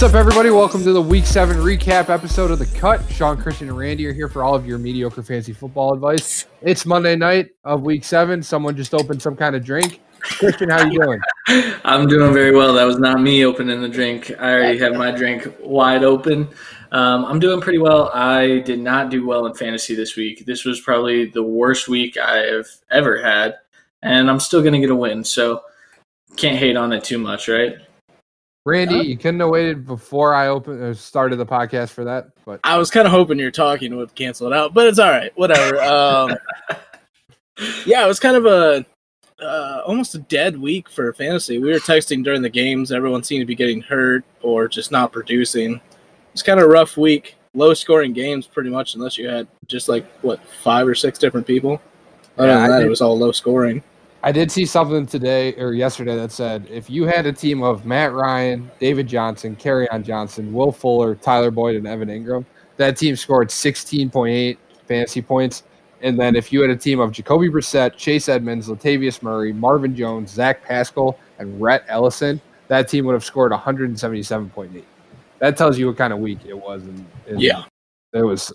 [0.00, 0.48] What's up, everybody?
[0.48, 3.06] Welcome to the Week 7 recap episode of The Cut.
[3.10, 6.46] Sean, Christian, and Randy are here for all of your mediocre fantasy football advice.
[6.62, 8.42] It's Monday night of Week 7.
[8.42, 10.00] Someone just opened some kind of drink.
[10.20, 11.20] Christian, how you doing?
[11.84, 12.72] I'm doing very well.
[12.72, 14.32] That was not me opening the drink.
[14.40, 16.48] I already have my drink wide open.
[16.92, 18.10] Um, I'm doing pretty well.
[18.14, 20.46] I did not do well in fantasy this week.
[20.46, 23.58] This was probably the worst week I have ever had,
[24.00, 25.22] and I'm still going to get a win.
[25.24, 25.60] So
[26.38, 27.74] can't hate on it too much, right?
[28.66, 32.60] Randy, you couldn't have waited before I opened uh, started the podcast for that, but
[32.62, 35.32] I was kind of hoping you're talking would cancel it out, but it's all right.
[35.36, 35.80] Whatever.
[35.80, 36.36] Um,
[37.86, 38.84] yeah, it was kind of a
[39.42, 41.58] uh, almost a dead week for fantasy.
[41.58, 42.92] We were texting during the games.
[42.92, 45.80] Everyone seemed to be getting hurt or just not producing.
[46.34, 47.36] It's kind of a rough week.
[47.54, 51.46] Low scoring games, pretty much, unless you had just like what five or six different
[51.46, 51.80] people.
[52.36, 53.82] Other Yeah, I than that, did- it was all low scoring.
[54.22, 57.86] I did see something today or yesterday that said if you had a team of
[57.86, 62.44] Matt Ryan, David Johnson, Kerryon Johnson, Will Fuller, Tyler Boyd, and Evan Engram,
[62.76, 65.62] that team scored 16.8 fantasy points.
[66.02, 69.94] And then if you had a team of Jacoby Brissett, Chase Edmonds, Latavius Murray, Marvin
[69.96, 74.82] Jones, Zach Pascal, and Rhett Ellison, that team would have scored 177.8.
[75.38, 76.82] That tells you what kind of week it was.
[76.84, 77.64] And, and Yeah.
[78.12, 78.52] it was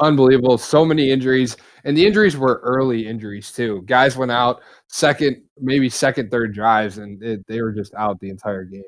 [0.00, 0.58] unbelievable.
[0.58, 3.82] So many injuries, and the injuries were early injuries too.
[3.86, 8.30] Guys went out second, maybe second, third drives, and it, they were just out the
[8.30, 8.82] entire game.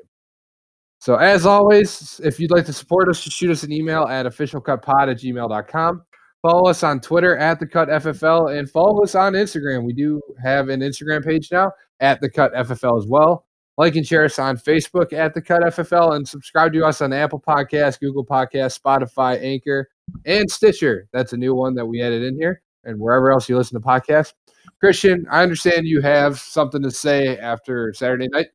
[0.99, 5.11] So as always, if you'd like to support us, shoot us an email at officialcutpod
[5.11, 6.01] at gmail.com.
[6.41, 9.83] Follow us on Twitter at the Cut FFL and follow us on Instagram.
[9.83, 13.46] We do have an Instagram page now at the Cut FFL as well.
[13.77, 17.13] Like and share us on Facebook at the Cut FFL and subscribe to us on
[17.13, 19.89] Apple Podcasts, Google Podcasts, Spotify, Anchor,
[20.25, 21.07] and Stitcher.
[21.13, 23.87] That's a new one that we added in here, and wherever else you listen to
[23.87, 24.33] podcasts.
[24.79, 28.47] Christian, I understand you have something to say after Saturday night.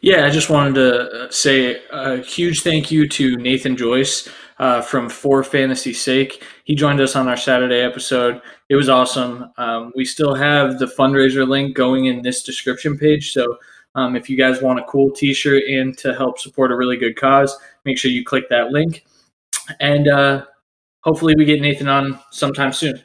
[0.00, 4.80] Yeah, I just wanted to uh, say a huge thank you to Nathan Joyce uh,
[4.80, 6.42] from For Fantasy Sake.
[6.64, 8.40] He joined us on our Saturday episode.
[8.68, 9.52] It was awesome.
[9.58, 13.32] Um, we still have the fundraiser link going in this description page.
[13.32, 13.58] So
[13.96, 16.96] um, if you guys want a cool t shirt and to help support a really
[16.96, 19.04] good cause, make sure you click that link.
[19.80, 20.44] And uh,
[21.00, 23.02] hopefully, we get Nathan on sometime soon.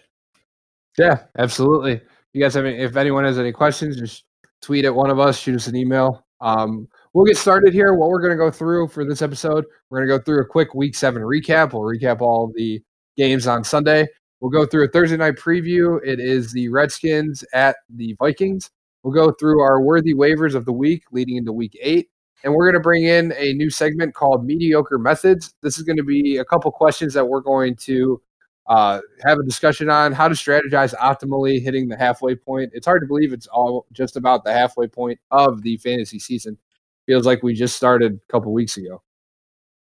[0.97, 2.01] Yeah, absolutely.
[2.33, 4.25] You guys have any, if anyone has any questions, just
[4.61, 6.25] tweet at one of us, shoot us an email.
[6.41, 7.93] Um, we'll get started here.
[7.93, 10.45] What we're going to go through for this episode, we're going to go through a
[10.45, 11.73] quick week seven recap.
[11.73, 12.81] We'll recap all the
[13.15, 14.07] games on Sunday.
[14.39, 15.99] We'll go through a Thursday night preview.
[16.03, 18.69] It is the Redskins at the Vikings.
[19.03, 22.09] We'll go through our worthy waivers of the week leading into week eight.
[22.43, 25.53] And we're going to bring in a new segment called Mediocre Methods.
[25.61, 28.21] This is going to be a couple questions that we're going to
[28.67, 32.71] uh, have a discussion on how to strategize optimally hitting the halfway point.
[32.73, 36.57] It's hard to believe it's all just about the halfway point of the fantasy season.
[37.05, 39.01] Feels like we just started a couple weeks ago.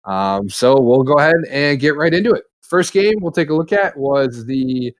[0.04, 2.44] Um, so we'll go ahead and get right into it.
[2.62, 4.94] First game we'll take a look at was the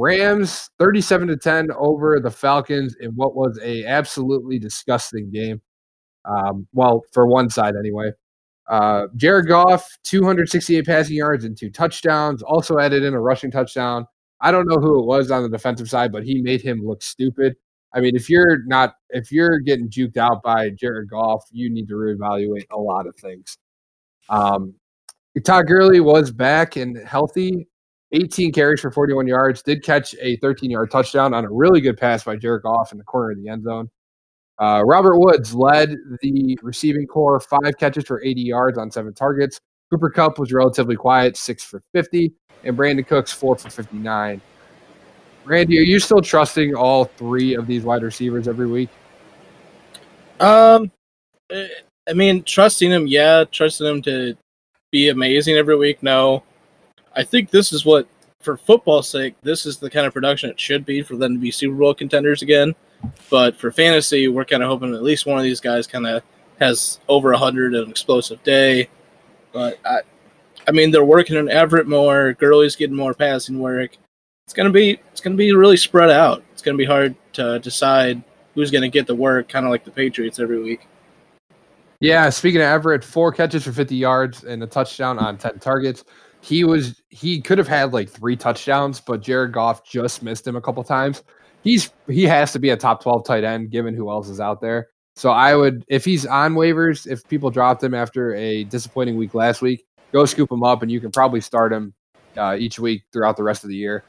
[0.00, 5.60] Rams 37 to 10 over the Falcons in what was a absolutely disgusting game.
[6.24, 8.12] Um, well, for one side anyway.
[8.66, 12.42] Uh, Jared Goff, 268 passing yards and two touchdowns.
[12.42, 14.06] Also added in a rushing touchdown.
[14.40, 17.02] I don't know who it was on the defensive side, but he made him look
[17.02, 17.56] stupid.
[17.92, 21.88] I mean, if you're not, if you're getting juked out by Jared Goff, you need
[21.88, 23.58] to reevaluate a lot of things.
[24.30, 24.74] Um,
[25.44, 27.66] Todd Gurley was back and healthy.
[28.12, 29.62] 18 carries for 41 yards.
[29.62, 32.98] Did catch a 13 yard touchdown on a really good pass by Jared Goff in
[32.98, 33.88] the corner of the end zone.
[34.58, 39.60] Uh, Robert Woods led the receiving corps, five catches for 80 yards on seven targets.
[39.90, 42.32] Cooper Kupp was relatively quiet, six for 50,
[42.64, 44.40] and Brandin Cooks, four for 59.
[45.44, 48.90] Randy, are you still trusting all three of these wide receivers every week?
[50.38, 50.90] Um,
[51.50, 51.68] eh,
[52.08, 53.44] I mean, trusting them, yeah.
[53.50, 54.36] Trusting them to
[54.90, 56.42] be amazing every week, no.
[57.14, 58.08] I think this is what,
[58.40, 61.38] for football's sake, this is the kind of production it should be for them to
[61.38, 62.74] be Super Bowl contenders again.
[63.30, 66.22] But for fantasy, we're kind of hoping at least one of these guys kind of
[66.60, 68.88] has over a hundred and an explosive day.
[69.52, 70.00] But I,
[70.68, 72.34] I mean, they're working on Everett more.
[72.34, 73.96] Gurley's getting more passing work.
[74.44, 76.42] It's gonna be it's gonna be really spread out.
[76.52, 78.22] It's gonna be hard to decide
[78.54, 80.86] who's gonna get the work, kind of like the Patriots every week.
[82.00, 86.04] Yeah, speaking of Everett, four catches for 50 yards and a touchdown on 10 targets.
[86.40, 90.56] He was he could have had like three touchdowns, but Jared Goff just missed him
[90.56, 91.22] a couple times.
[91.62, 94.60] He's he has to be a top 12 tight end given who else is out
[94.60, 94.88] there.
[95.16, 99.34] So I would if he's on waivers, if people dropped him after a disappointing week
[99.34, 101.92] last week, go scoop him up and you can probably start him
[102.36, 104.04] uh, each week throughout the rest of the year.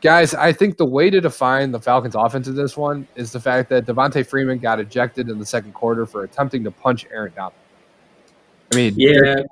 [0.00, 3.40] Guys, I think the way to define the Falcons' offense in this one is the
[3.40, 7.32] fact that Devonta Freeman got ejected in the second quarter for attempting to punch Aaron
[7.34, 7.54] Donald.
[8.72, 9.42] I mean, Yeah.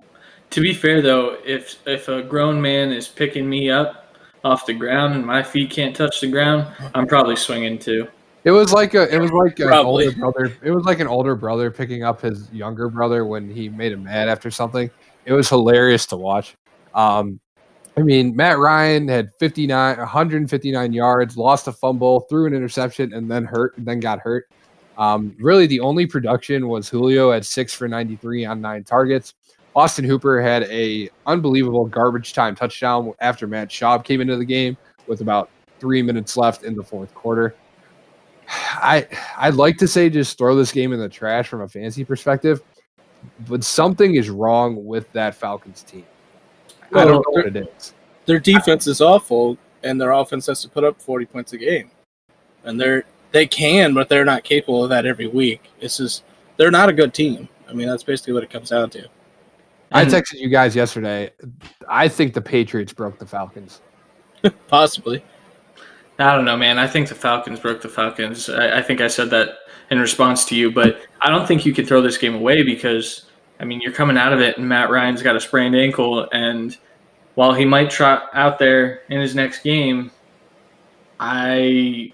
[0.56, 4.72] To be fair though, if if a grown man is picking me up off the
[4.72, 8.08] ground and my feet can't touch the ground, I'm probably swinging too.
[8.42, 10.06] It was like a it was like an Probably.
[10.06, 10.56] older brother.
[10.62, 14.04] It was like an older brother picking up his younger brother when he made him
[14.04, 14.90] mad after something.
[15.26, 16.56] It was hilarious to watch.
[16.94, 17.38] Um,
[17.98, 23.30] I mean, Matt Ryan had 59, 159 yards, lost a fumble, threw an interception, and
[23.30, 24.48] then hurt, and then got hurt.
[24.96, 29.34] Um, really, the only production was Julio at six for 93 on nine targets.
[29.76, 34.74] Austin Hooper had a unbelievable garbage time touchdown after Matt Schaub came into the game
[35.06, 37.54] with about three minutes left in the fourth quarter.
[38.48, 39.06] I
[39.36, 42.62] I'd like to say just throw this game in the trash from a fantasy perspective,
[43.46, 46.06] but something is wrong with that Falcons team.
[46.94, 47.92] I don't know what it is.
[48.24, 51.90] Their defense is awful, and their offense has to put up 40 points a game.
[52.64, 55.70] And they're they can, but they're not capable of that every week.
[55.80, 56.24] It's just
[56.56, 57.50] they're not a good team.
[57.68, 59.06] I mean, that's basically what it comes down to.
[59.92, 61.30] I texted you guys yesterday.
[61.88, 63.80] I think the Patriots broke the Falcons.
[64.68, 65.24] Possibly.
[66.18, 66.78] I don't know, man.
[66.78, 68.48] I think the Falcons broke the Falcons.
[68.48, 69.58] I, I think I said that
[69.90, 73.26] in response to you, but I don't think you could throw this game away because,
[73.60, 76.28] I mean, you're coming out of it and Matt Ryan's got a sprained ankle.
[76.32, 76.76] And
[77.34, 80.10] while he might trot out there in his next game,
[81.20, 82.12] I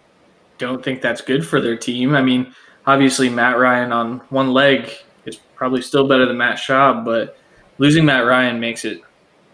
[0.59, 2.15] don't think that's good for their team.
[2.15, 2.55] I mean,
[2.87, 4.91] obviously, Matt Ryan on one leg
[5.27, 7.37] is probably still better than Matt Schaub, but
[7.79, 9.01] losing Matt Ryan makes it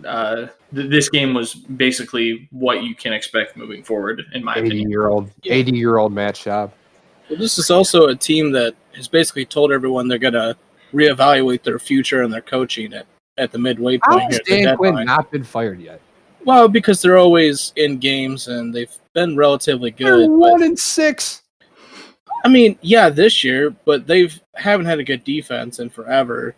[0.05, 4.67] uh, th- this game was basically what you can expect moving forward, in my Eighty
[4.69, 4.91] opinion.
[4.91, 5.55] year old, Yeah.
[5.55, 6.71] eighty year old Matt Schaub.
[7.29, 10.57] Well, this is also a team that has basically told everyone they're going to
[10.95, 13.07] reevaluate their future and their coaching at,
[13.37, 14.41] at the midway How point has here.
[14.41, 16.01] at the Dan Quinn not been fired yet?
[16.45, 20.29] Well, because they're always in games and they've been relatively They're good.
[20.29, 21.43] but- one and six.
[22.45, 26.55] I mean, yeah, this year, but they've haven't had a good defense in forever,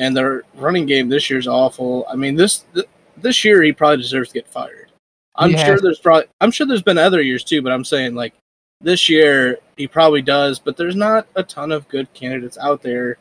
[0.00, 2.06] and their running game this year's awful.
[2.10, 2.86] I mean, this th-
[3.18, 4.90] this year he probably deserves to get fired.
[5.36, 8.14] I'm He sure there's probably I'm sure there's been other years too, but I'm saying
[8.14, 8.34] like
[8.80, 13.18] this year he probably does, but there's not a ton of good candidates out there.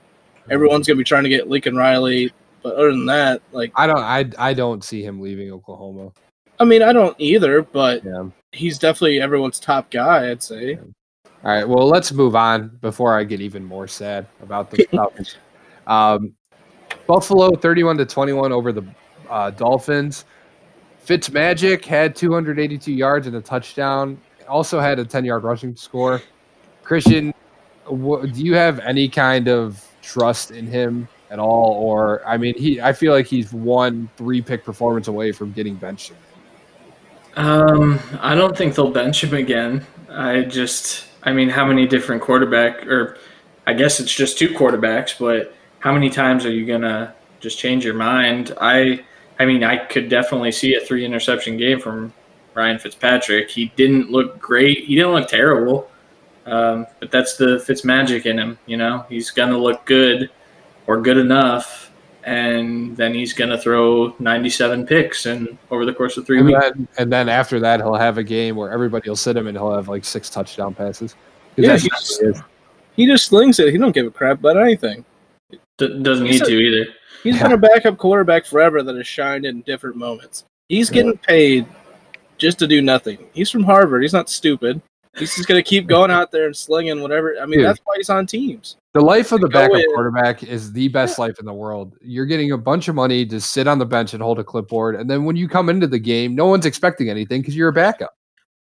[0.50, 2.32] Everyone's gonna be trying to get Lincoln Riley,
[2.64, 4.00] but other than that, like I don't.
[4.00, 6.12] I I don't see him leaving Oklahoma.
[6.60, 8.30] I mean, I don't either, but Yeah.
[8.52, 10.32] he's definitely everyone's top guy.
[10.32, 10.78] I'd say.
[11.44, 11.68] All right.
[11.68, 15.38] Well, let's move on before I get even more sad about the Falcons.
[15.88, 16.34] Um,
[17.10, 18.86] Buffalo, thirty-one to twenty-one over the
[19.32, 20.26] uh, Dolphins.
[21.04, 24.22] Fitzmagic had 282 yards and a touchdown.
[24.48, 26.22] Also had a 10-yard rushing score.
[26.84, 27.34] Christian,
[27.88, 31.74] do you have any kind of trust in him at all?
[31.82, 36.12] Or I mean, he I feel like he's one three-pick performance away from getting benched.
[37.38, 39.84] Um, I don't think they'll bench him again.
[40.12, 43.18] I just, I mean, how many different quarterback, or
[43.66, 47.86] I guess it's just two quarterbacks, but how many times are you gonna just change
[47.86, 48.54] your mind?
[48.60, 49.04] I,
[49.40, 52.14] I mean, I could definitely see a three interception game from
[52.54, 53.50] Ryan Fitzpatrick.
[53.50, 54.86] He didn't look great.
[54.86, 55.90] He didn't look terrible.
[56.46, 58.58] Um, but that's the Fitz magic in him.
[58.66, 60.30] You know, he's gonna look good
[60.88, 61.92] or good enough,
[62.24, 66.60] and then he's gonna throw 97 picks and over the course of three And weeks.
[66.62, 69.56] then, and then after that, he'll have a game where everybody will sit him and
[69.58, 71.16] he'll have like six touchdown passes.
[71.56, 72.44] Yeah, that's he's- just what.
[72.96, 73.72] He just slings it.
[73.72, 75.06] He don't give a crap about anything.
[75.78, 76.86] D- doesn't He's need a- to either.
[77.24, 77.44] He's Yeah.
[77.44, 80.44] been a backup quarterback forever that has shined in different moments.
[80.70, 81.66] He's getting paid
[82.38, 83.18] just to do nothing.
[83.34, 84.02] He's from Harvard.
[84.04, 84.82] He's not stupid.
[85.18, 87.36] He's just going to keep going out there and slinging whatever.
[87.42, 87.68] I mean, Dude.
[87.68, 88.78] that's why he's on teams.
[88.94, 89.86] The life of the backup in.
[89.94, 91.96] quarterback is the best life in the world.
[92.02, 94.96] You're getting a bunch of money to sit on the bench and hold a clipboard,
[94.96, 97.74] and then when you come into the game, no one's expecting anything because you're a
[97.74, 98.14] backup.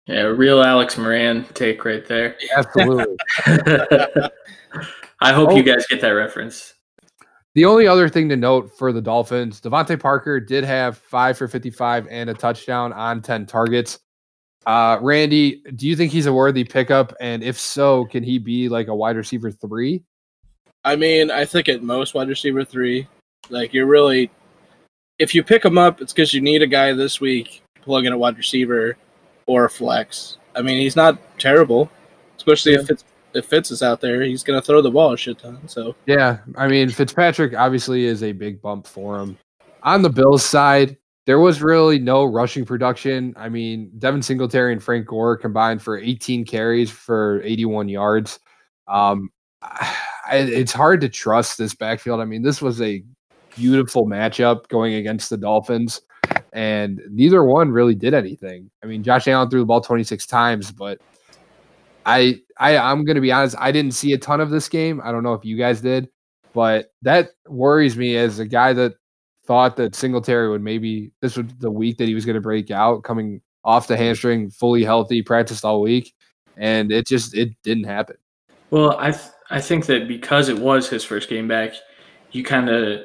[0.07, 2.35] Yeah, real Alex Moran take right there.
[2.57, 3.15] Absolutely.
[5.21, 5.55] I hope Oh.
[5.55, 6.73] you guys get that reference.
[7.53, 11.47] the only other thing to note for the Dolphins, DeVante Parker did have five for
[11.49, 13.99] 55 and a touchdown on 10 targets.
[14.65, 17.13] Uh, Randy, do you think he's a worthy pickup?
[17.19, 20.03] And if so, can he be like a wide receiver three?
[20.85, 23.07] I mean, I think at most wide receiver three.
[23.49, 24.31] Like, you're really.
[25.19, 28.05] If you pick him up, it's because you need a guy this week to plug
[28.05, 28.95] in a wide receiver
[29.45, 30.37] or a flex.
[30.55, 31.91] I mean, he's not terrible,
[32.37, 34.21] especially if it's if Fitz is out there.
[34.21, 35.67] He's to throw the ball a shit ton.
[35.67, 39.37] So, Yeah, I mean Fitzpatrick obviously is a big bump for him.
[39.83, 43.33] On the Bills side, there was really no rushing production.
[43.37, 48.39] I mean, Devin Singletary and Frank Gore combined for 18 carries for 81 yards.
[48.87, 49.29] Um,
[50.31, 52.19] it's hard to trust this backfield.
[52.19, 53.03] I mean, this was a
[53.55, 56.01] beautiful matchup going against the Dolphins,
[56.53, 58.69] and neither one really did anything.
[58.83, 60.99] I mean, Josh Allen threw the ball 26 times, but
[62.05, 65.01] I I I'm gonna be honest, I didn't see a ton of this game.
[65.03, 66.09] I don't know if you guys did.
[66.53, 68.95] But that worries me as a guy that
[69.45, 73.03] thought that Singletary would maybe this was the week that he was to break out,
[73.03, 76.13] coming off the hamstring, fully healthy, practiced all week,
[76.57, 78.17] and it just it didn't happen.
[78.69, 81.73] Well, I th- I think that because it was his first game back,
[82.31, 83.01] you kind of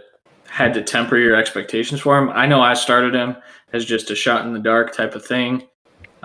[0.48, 2.30] had to temper your expectations for him.
[2.30, 3.36] I know I started him
[3.72, 5.66] as just a shot in the dark type of thing.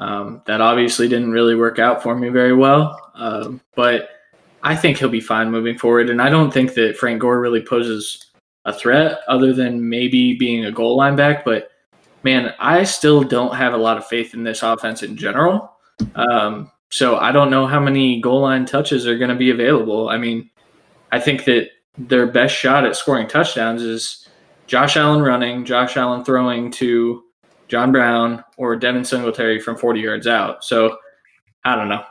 [0.01, 4.09] Um, that obviously didn't really work out for me very well, um, but
[4.63, 6.09] I think he'll be fine moving forward.
[6.09, 8.25] And I don't think that Frank Gore really poses
[8.65, 11.45] a threat other than maybe being a goal line back.
[11.45, 11.69] But
[12.23, 15.71] man, I still don't have a lot of faith in this offense in general.
[16.15, 20.09] Um, so I don't know how many goal line touches are going to be available.
[20.09, 20.49] I mean,
[21.11, 24.27] I think that their best shot at scoring touchdowns is
[24.65, 27.23] Josh Allen running, Josh Allen throwing to
[27.71, 30.61] John Brown or Devin Singletary from 40 yards out.
[30.61, 30.97] So
[31.63, 32.03] I don't know.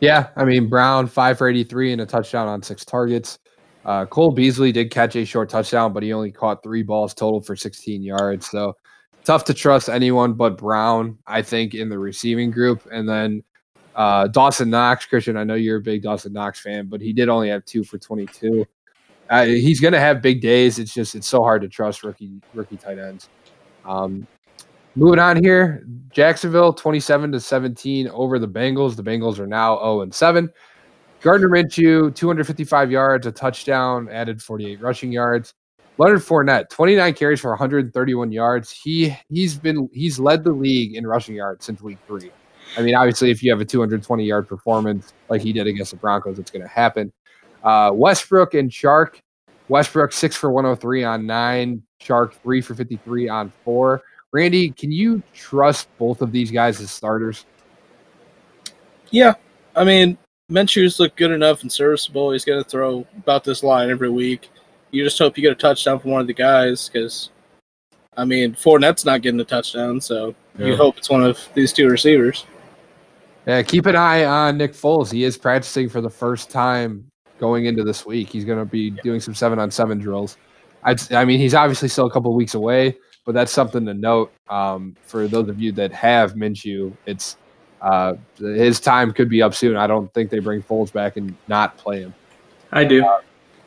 [0.00, 3.38] Yeah, I mean Brown five for 83 and a touchdown on six targets.
[3.84, 7.40] Uh, Cole Beasley did catch a short touchdown, but he only caught three balls total
[7.40, 8.50] for 16 yards.
[8.50, 8.76] So
[9.22, 12.82] tough to trust anyone but Brown, I think, in the receiving group.
[12.90, 13.44] And then
[13.94, 17.28] uh, Dawson Knox, Christian, I know you're a big Dawson Knox fan, but he did
[17.28, 18.66] only have two for 22.
[19.30, 20.80] Uh, he's going to have big days.
[20.80, 23.28] It's just it's so hard to trust rookie rookie tight ends.
[23.84, 24.26] Um,
[24.94, 28.96] moving on here, Jacksonville 27 to 17 over the Bengals.
[28.96, 30.50] The Bengals are now 0 and 7.
[31.20, 35.54] Gardner Minshew 255 yards, a touchdown, added 48 rushing yards.
[35.96, 38.70] Leonard Fournette 29 carries for 131 yards.
[38.70, 42.30] He he's been he's led the league in rushing yards since week three.
[42.76, 45.96] I mean, obviously, if you have a 220 yard performance like he did against the
[45.96, 47.12] Broncos, it's going to happen.
[47.62, 49.20] Uh, Westbrook and Chark.
[49.68, 51.82] Westbrook six for 103 on nine.
[52.04, 54.02] Chark three for 53 on four.
[54.32, 57.46] Randy, can you trust both of these guys as starters?
[59.10, 59.34] Yeah,
[59.76, 60.18] I mean,
[60.50, 62.32] Minshew's look good enough and serviceable.
[62.32, 64.50] He's going to throw about this line every week.
[64.90, 67.30] You just hope you get a touchdown from one of the guys because,
[68.16, 70.66] I mean, Fournette's not getting a touchdown, so yeah.
[70.66, 72.44] you hope it's one of these two receivers.
[73.46, 75.12] Yeah, keep an eye on Nick Foles.
[75.12, 77.06] He is practicing for the first time
[77.38, 78.30] going into this week.
[78.30, 79.02] He's going to be yeah.
[79.02, 80.36] doing some seven on seven drills.
[80.84, 84.32] I I mean, he's obviously still a couple weeks away, but that's something to note
[84.48, 86.92] um, for those of you that have Minshew.
[87.06, 87.36] It's
[87.80, 89.76] uh, his time could be up soon.
[89.76, 92.14] I don't think they bring Foles back and not play him.
[92.72, 93.04] I do.
[93.04, 93.20] Uh,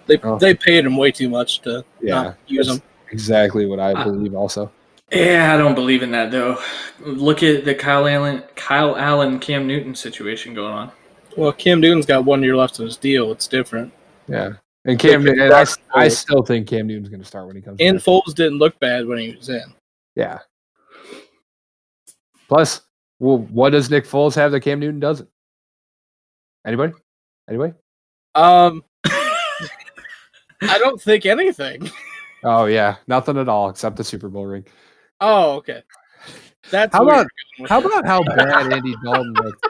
[0.08, 0.38] they oh.
[0.38, 2.82] they paid him way too much to yeah, not use him.
[3.12, 4.36] Exactly what I believe.
[4.36, 4.72] also.
[5.12, 6.58] Yeah, I don't believe in that though.
[7.00, 10.92] Look at the Kyle Allen, Kyle Allen, Cam Newton situation going on.
[11.38, 13.32] Well, Cam Newton's got one year left on his deal.
[13.32, 13.94] It's different.
[14.28, 14.54] Yeah,
[14.88, 17.80] and Cam, and I, I still think Cam Newton's going to start when he comes.
[17.80, 17.88] In.
[17.88, 18.06] And back.
[18.06, 19.74] Foles didn't look bad when he was in.
[20.16, 20.40] Yeah.
[22.48, 22.82] Plus,
[23.20, 25.30] well, what does Nick Foles have that Cam Newton doesn't?
[26.66, 26.94] Anybody?
[27.50, 27.74] Anybody?
[28.34, 31.90] Um, I don't think anything.
[32.44, 34.66] Oh yeah, nothing at all except the Super Bowl ring.
[35.20, 35.84] Oh, okay.
[36.70, 37.28] That's how about
[37.68, 39.68] how about how bad Andy Dalton looked?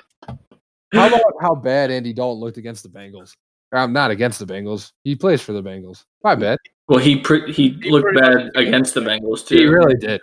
[0.93, 3.35] How about how bad Andy Dalton looked against the Bengals?
[3.71, 4.91] I'm not against the Bengals.
[5.03, 6.05] He plays for the Bengals.
[6.23, 6.57] My bad.
[6.87, 9.57] Well, he pre- he, he looked bad against the Bengals too.
[9.57, 10.21] He really did.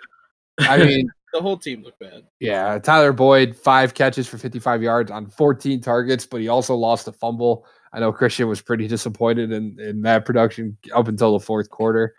[0.61, 2.23] I mean, the whole team looked bad.
[2.41, 7.09] Yeah, Tyler Boyd five catches for 55 yards on 14 targets, but he also lost
[7.09, 7.67] a fumble.
[7.93, 12.15] I know Christian was pretty disappointed in in that production up until the fourth quarter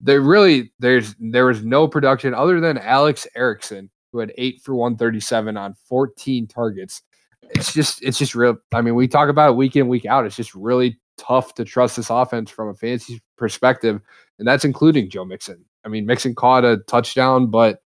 [0.00, 4.74] there really there's there was no production other than Alex Erickson who had eight for
[4.74, 7.02] 137 on 14 targets.
[7.50, 8.56] It's just it's just real.
[8.72, 10.26] I mean, we talk about it week in week out.
[10.26, 14.00] It's just really tough to trust this offense from a fantasy perspective,
[14.38, 15.64] and that's including Joe Mixon.
[15.84, 17.82] I mean, Mixon caught a touchdown, but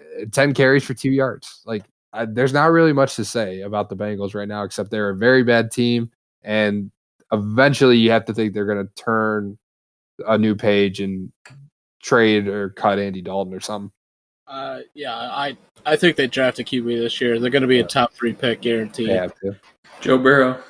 [0.00, 1.62] uh, 10 carries for two yards.
[1.66, 5.10] Like, I, there's not really much to say about the Bengals right now, except they're
[5.10, 6.10] a very bad team,
[6.42, 6.90] and
[7.32, 9.58] eventually you have to think they're going to turn
[10.26, 11.32] a new page and
[12.02, 13.92] trade or cut Andy Dalton or something.
[14.48, 17.38] Uh, yeah, I I think they draft a QB this year.
[17.38, 19.08] They're going to be a top three pick guaranteed.
[19.08, 19.56] They have to.
[20.00, 20.62] Joe Burrow.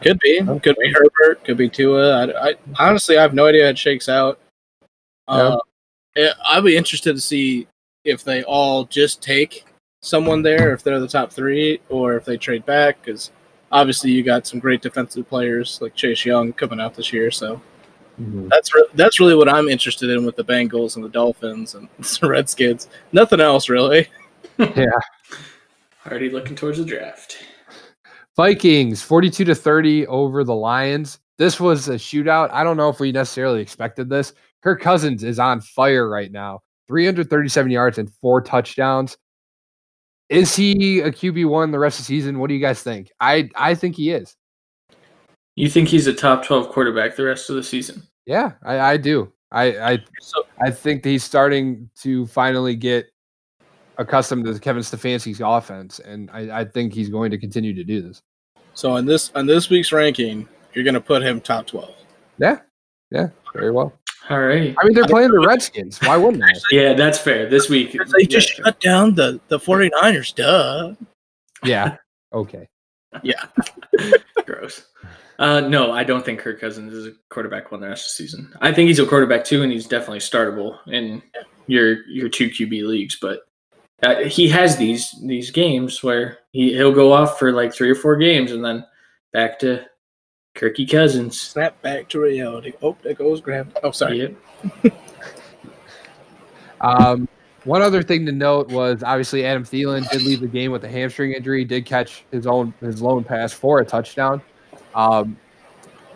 [0.00, 0.40] Could be.
[0.62, 1.44] Could be Herbert.
[1.44, 2.26] Could be Tua.
[2.26, 4.40] I, I honestly, I have no idea how it shakes out.
[5.28, 5.58] Uh,
[6.16, 7.66] it, I'd be interested to see
[8.04, 9.66] if they all just take
[10.00, 13.04] someone there, if they're the top three, or if they trade back.
[13.04, 13.30] Because
[13.70, 17.30] obviously, you got some great defensive players like Chase Young coming out this year.
[17.30, 17.60] So
[18.20, 18.48] Mm-hmm.
[18.48, 21.88] That's re- that's really what I'm interested in with the Bengals and the Dolphins and
[21.98, 22.88] the Redskins.
[23.12, 24.08] Nothing else really.
[24.58, 24.86] yeah.
[26.06, 27.38] Already looking towards the draft.
[28.36, 31.18] Vikings 42 to 30 over the Lions.
[31.38, 32.50] This was a shootout.
[32.50, 34.32] I don't know if we necessarily expected this.
[34.62, 36.60] Kirk Cousins is on fire right now.
[36.88, 39.16] 337 yards and four touchdowns.
[40.28, 42.38] Is he a QB1 the rest of the season?
[42.38, 43.10] What do you guys think?
[43.20, 44.34] I I think he is.
[45.56, 48.02] You think he's a top 12 quarterback the rest of the season?
[48.26, 49.32] Yeah, I, I do.
[49.50, 53.06] I I, So I think that he's starting to finally get
[53.98, 58.00] accustomed to Kevin Stefanski's offense, and I, I think he's going to continue to do
[58.00, 58.22] this.
[58.74, 61.94] so on this on this week's ranking, you're gonna put him top twelve.
[62.38, 62.60] Yeah,
[63.10, 63.92] yeah, very well.
[64.30, 64.74] All right.
[64.78, 65.98] I mean, they're playing the Redskins.
[66.00, 66.52] Why wouldn't I?
[66.70, 67.50] Yeah, that's fair.
[67.50, 67.92] This week.
[68.16, 70.94] They just yeah, shut down the the 49ers, duh.
[71.64, 71.96] Yeah.
[72.32, 72.68] Okay.
[73.22, 73.44] Yeah.
[74.46, 74.86] Gross.
[75.38, 78.24] Uh, no, I don't think Kirk Cousins is a quarterback one the rest of the
[78.24, 78.52] season.
[78.60, 81.22] I think he's a quarterback too, and he's definitely startable in
[81.66, 83.18] your your two QB leagues.
[83.20, 83.40] But
[84.02, 87.94] uh, he has these these games where he he'll go off for like three or
[87.94, 88.84] four games, and then
[89.32, 89.84] back to
[90.54, 91.40] Kirky Cousins.
[91.40, 92.72] Snap back to reality.
[92.82, 93.72] Oh, there goes Graham.
[93.82, 94.36] Oh, sorry.
[94.84, 94.94] Yep.
[96.82, 97.28] Um,
[97.64, 100.88] one other thing to note was obviously Adam Thielen did leave the game with a
[100.88, 101.64] hamstring injury.
[101.64, 104.42] Did catch his own his lone pass for a touchdown.
[104.94, 105.36] Um,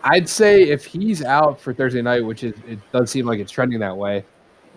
[0.03, 3.51] I'd say if he's out for Thursday night, which is it does seem like it's
[3.51, 4.23] trending that way,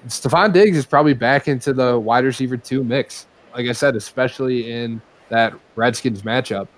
[0.09, 3.27] Stefon Diggs is probably back into the wide receiver two mix.
[3.55, 6.69] Like I said, especially in that Redskins matchup.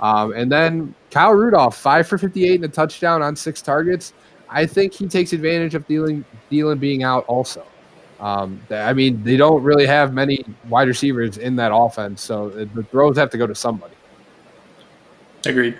[0.00, 4.14] Um, and then Kyle Rudolph, five for fifty-eight and a touchdown on six targets.
[4.48, 7.64] I think he takes advantage of Thielen, Thielen being out also.
[8.18, 12.64] Um, I mean, they don't really have many wide receivers in that offense, so the
[12.66, 13.94] the throws have to go to somebody.
[15.46, 15.76] Agreed.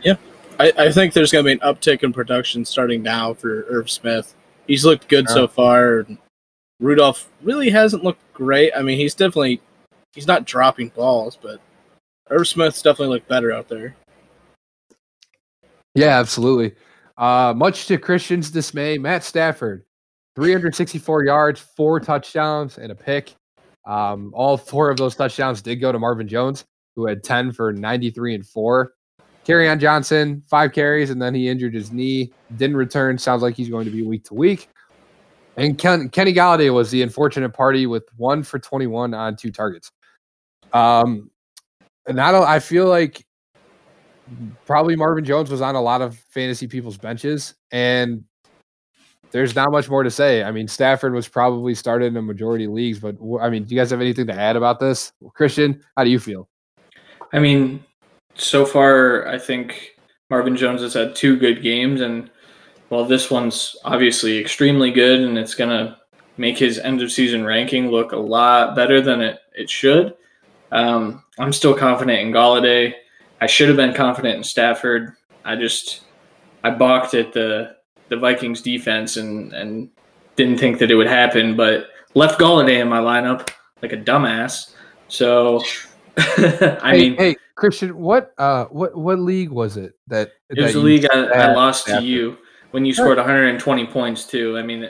[0.60, 3.90] I, I think there's going to be an uptick in production starting now for Irv
[3.90, 4.34] Smith.
[4.66, 6.06] He's looked good so far.
[6.80, 8.70] Rudolph really hasn't looked great.
[8.76, 9.62] I mean, he's definitely
[10.12, 11.62] he's not dropping balls, but
[12.28, 13.96] Irv Smith's definitely looked better out there.
[15.94, 16.76] Yeah, absolutely.
[17.16, 19.86] Uh, much to Christian's dismay, Matt Stafford,
[20.36, 23.34] 364 yards, four touchdowns, and a pick.
[23.86, 27.72] Um, all four of those touchdowns did go to Marvin Jones, who had 10 for
[27.72, 28.92] 93 and four.
[29.48, 32.32] On Johnson, five carries, and then he injured his knee.
[32.56, 33.18] Didn't return.
[33.18, 34.68] Sounds like he's going to be week to week.
[35.56, 39.90] And Ken, Kenny Golladay was the unfortunate party with one for 21 on two targets.
[40.72, 41.30] Um,
[42.08, 43.26] not a, I feel like
[44.66, 48.24] probably Marvin Jones was on a lot of fantasy people's benches, and
[49.32, 50.42] there's not much more to say.
[50.44, 53.80] I mean, Stafford was probably started in a majority leagues, but I mean, do you
[53.80, 55.12] guys have anything to add about this?
[55.34, 56.48] Christian, how do you feel?
[57.32, 57.84] I mean,
[58.34, 59.96] so far, I think
[60.30, 62.30] Marvin Jones has had two good games, and
[62.88, 65.98] while this one's obviously extremely good, and it's gonna
[66.36, 70.14] make his end of season ranking look a lot better than it it should.
[70.72, 72.94] Um, I'm still confident in Golladay.
[73.40, 75.14] I should have been confident in Stafford.
[75.44, 76.02] I just
[76.64, 77.76] I balked at the
[78.08, 79.90] the Vikings defense and and
[80.36, 83.50] didn't think that it would happen, but left Golladay in my lineup
[83.82, 84.74] like a dumbass.
[85.08, 85.62] So
[86.82, 90.72] I hey, mean, hey, Christian, what uh, what what league was it that it was
[90.74, 92.36] the league I, I that lost to you
[92.72, 94.56] when you scored 120 points too.
[94.58, 94.88] I mean,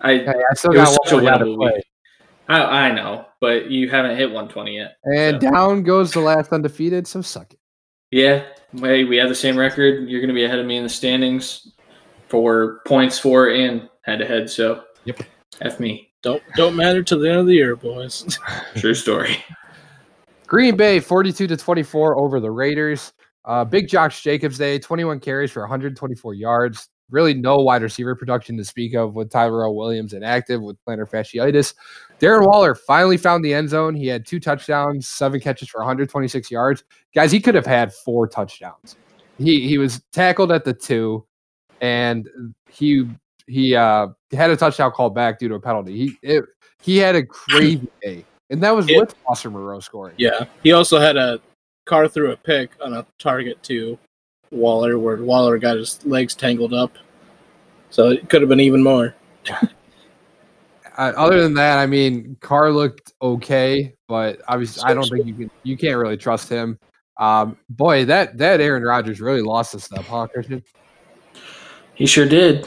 [0.00, 1.84] I Hey, I still It got was such a more winnable week.
[2.48, 4.96] I, I know, but you haven't hit 120 yet.
[5.04, 7.06] And So, down goes the last undefeated.
[7.06, 7.58] So suck it.
[8.10, 10.08] yeah, hey, we have the same record.
[10.08, 11.72] You're going to be ahead of me in the standings
[12.28, 14.48] for points for and head to head.
[14.50, 15.22] So, Yep.
[15.60, 16.12] f me.
[16.22, 18.38] Don't don't matter till the end of the year, boys.
[18.76, 19.36] True story.
[20.46, 23.12] Green Bay 42 to 24 over the Raiders.
[23.44, 26.88] Uh, big Josh Jacobs day, 21 carries for 124 yards.
[27.10, 31.74] Really no wide receiver production to speak of with Tyrell Williams inactive with plantar fasciitis.
[32.18, 33.94] Darren Waller finally found the end zone.
[33.94, 36.82] He had two touchdowns, seven catches for 126 yards.
[37.14, 38.96] Guys, he could have had four touchdowns.
[39.38, 41.24] He he was tackled at the two,
[41.80, 42.28] and
[42.68, 43.08] he
[43.46, 45.96] he uh, had a touchdown called back due to a penalty.
[45.96, 46.44] He it,
[46.82, 49.00] he had a crazy day, and that was Yeah.
[49.00, 50.14] with Foster Moreau scoring.
[50.18, 51.40] yeah, he also had a
[51.84, 53.98] Carr threw a pick on a target to
[54.50, 56.92] Waller, where Waller got his legs tangled up.
[57.90, 59.14] So it could have been even more.
[60.98, 65.34] Uh, other than that, I mean, Carr looked okay, but obviously, I don't think you
[65.34, 66.78] can you can't really trust him.
[67.18, 70.64] Um, boy, that that Aaron Rodgers really lost a step, huh, Christian?
[71.94, 72.66] He sure did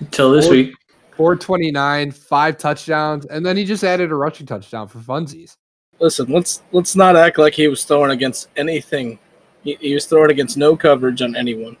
[0.00, 0.74] until this week.
[1.22, 5.54] 429, five touchdowns, and then he just added a rushing touchdown for funsies.
[6.00, 9.20] Listen, let's let's not act like he was throwing against anything.
[9.62, 11.76] He, he was throwing against no coverage on anyone.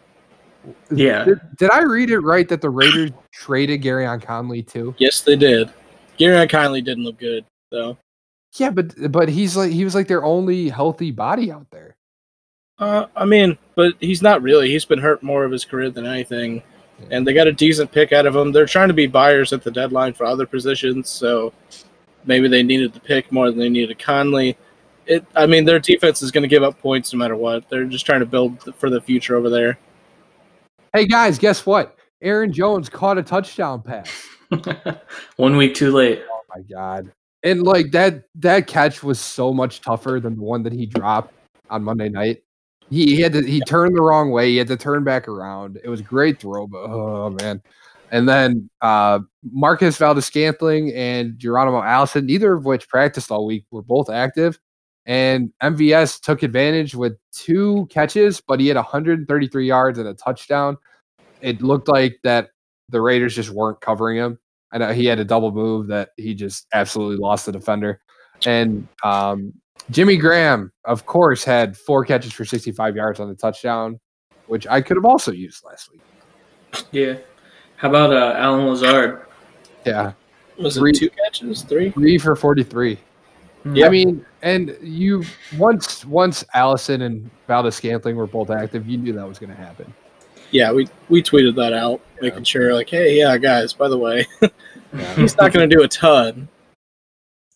[0.92, 1.24] Yeah.
[1.24, 4.94] Did, did I read it right that the Raiders traded Gareon Conley too?
[4.98, 5.72] Yes, they did.
[6.20, 7.98] Gareon Conley didn't look good though.
[8.54, 11.96] Yeah, but but he's like he was like their only healthy body out there.
[12.78, 14.70] Uh, I mean, but he's not really.
[14.70, 16.62] He's been hurt more of his career than anything,
[17.10, 18.52] and they got a decent pick out of him.
[18.52, 21.52] They're trying to be buyers at the deadline for other positions, so
[22.24, 24.56] maybe they needed the pick more than they needed Conley.
[25.06, 25.24] It.
[25.34, 27.68] I mean, their defense is going to give up points no matter what.
[27.68, 29.78] They're just trying to build for the future over there.
[30.94, 31.96] Hey guys, guess what?
[32.20, 34.28] Aaron Jones caught a touchdown pass.
[35.36, 36.22] One week too late.
[36.30, 37.10] Oh my god.
[37.42, 41.34] And like that that catch was so much tougher than the one that he dropped
[41.68, 42.42] on Monday night.
[42.92, 44.50] He, had to he turned the wrong way.
[44.50, 45.80] He had to turn back around.
[45.82, 47.62] It was great throw, but oh man.
[48.10, 53.82] And then uh, Marquez Valdes-Scantling and Geronimo Allison, neither of which practiced all week, were
[53.82, 54.58] both active.
[55.06, 60.76] And MVS took advantage with two catches, but he had 133 yards and a touchdown.
[61.40, 62.50] It looked like that
[62.90, 64.38] the Raiders just weren't covering him.
[64.70, 68.00] I know he had a double move that he just absolutely lost the defender.
[68.44, 69.54] And um,
[69.90, 73.98] Jimmy Graham, of course, had four catches for 65 yards on the touchdown,
[74.46, 76.00] which I could have also used last week.
[76.92, 77.16] Yeah.
[77.76, 79.22] How about uh, Allen Lazard?
[79.84, 80.12] Yeah,
[80.58, 81.62] Was Three- it two catches?
[81.62, 81.90] Three?
[81.90, 82.98] three for 43.
[83.74, 83.86] Yeah.
[83.86, 85.24] I mean, and you
[85.56, 89.92] once once Allison and Valdes-Scantling were both active, you knew that was going to happen.
[90.50, 94.26] Yeah, we we tweeted that out, making sure like, hey, yeah, guys, by the way,
[94.92, 95.14] Yeah.
[95.14, 96.48] he's not going to do a ton.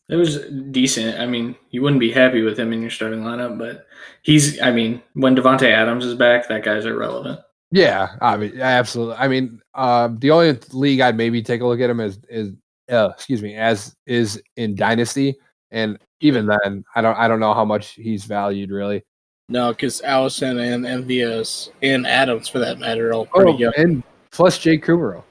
[0.09, 0.39] It was
[0.71, 1.19] decent.
[1.19, 3.87] I mean, you wouldn't be happy with him in your starting lineup, but
[4.23, 4.61] he's.
[4.61, 7.41] I mean, when Davante Adams is back, that guy's irrelevant.
[7.73, 9.17] Yeah, I mean, absolutely.
[9.17, 12.53] I mean, um, the only league I'd maybe take a look at him is is
[12.89, 15.35] uh, excuse me, as is in Dynasty,
[15.73, 19.03] and even then, I don't I don't know how much he's valued really.
[19.49, 23.73] No, because Allison and MVS and Adams, for that matter, are all pretty Oh, young.
[23.77, 25.23] and plus Jake Kumerow,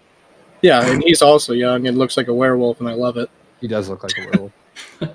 [0.62, 3.30] Yeah, and he's also young and looks like a werewolf, and I love it.
[3.62, 4.52] he does look like a werewolf.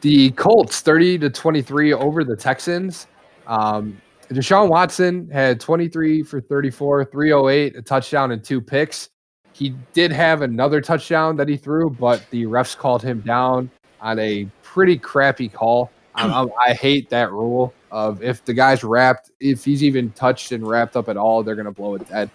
[0.00, 3.06] the Colts thirty to twenty three over the Texans.
[3.46, 9.10] Um, Deshaun Watson had 23 for 34, 308, a touchdown and two picks.
[9.52, 14.18] He did have another touchdown that he threw, but the refs called him down on
[14.18, 15.90] a pretty crappy call.
[16.16, 20.66] I'm- I hate that rule of if the guy's wrapped, if he's even touched and
[20.66, 22.30] wrapped up at all, they're going to blow it dead.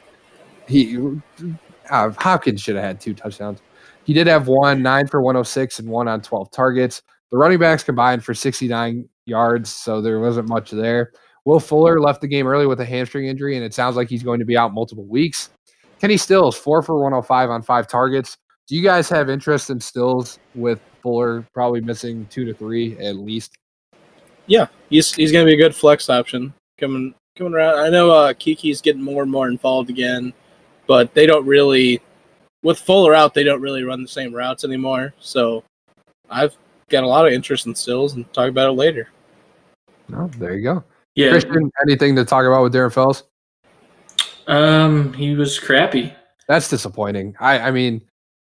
[0.67, 0.97] He
[1.89, 3.59] uh, Hopkins should have had two touchdowns.
[4.03, 7.01] He did have one, nine for 106 and one on 12 targets.
[7.31, 11.11] The running backs combined for 69 yards, so there wasn't much there.
[11.45, 14.23] Will Fuller left the game early with a hamstring injury, and it sounds like he's
[14.23, 15.49] going to be out multiple weeks.
[15.99, 18.37] Kenny Stills, four for 105 on five targets.
[18.67, 23.15] Do you guys have interest in Stills with Fuller probably missing two to three at
[23.15, 23.55] least?
[24.47, 27.79] Yeah, he's he's going to be a good flex option coming coming around.
[27.79, 30.33] I know uh, Keke's getting more and more involved again,
[30.87, 32.01] but they don't really
[32.63, 33.33] with Fuller out.
[33.33, 35.13] They don't really run the same routes anymore.
[35.19, 35.63] So
[36.29, 36.55] I've
[36.89, 39.09] got a lot of interest in Stills, and talk about it later.
[40.09, 40.83] No, there you go.
[41.15, 41.31] Yeah.
[41.31, 43.23] Christian, anything to talk about with Darren Fells?
[44.47, 46.13] Um, he was crappy.
[46.47, 47.35] That's disappointing.
[47.39, 48.01] I, I mean,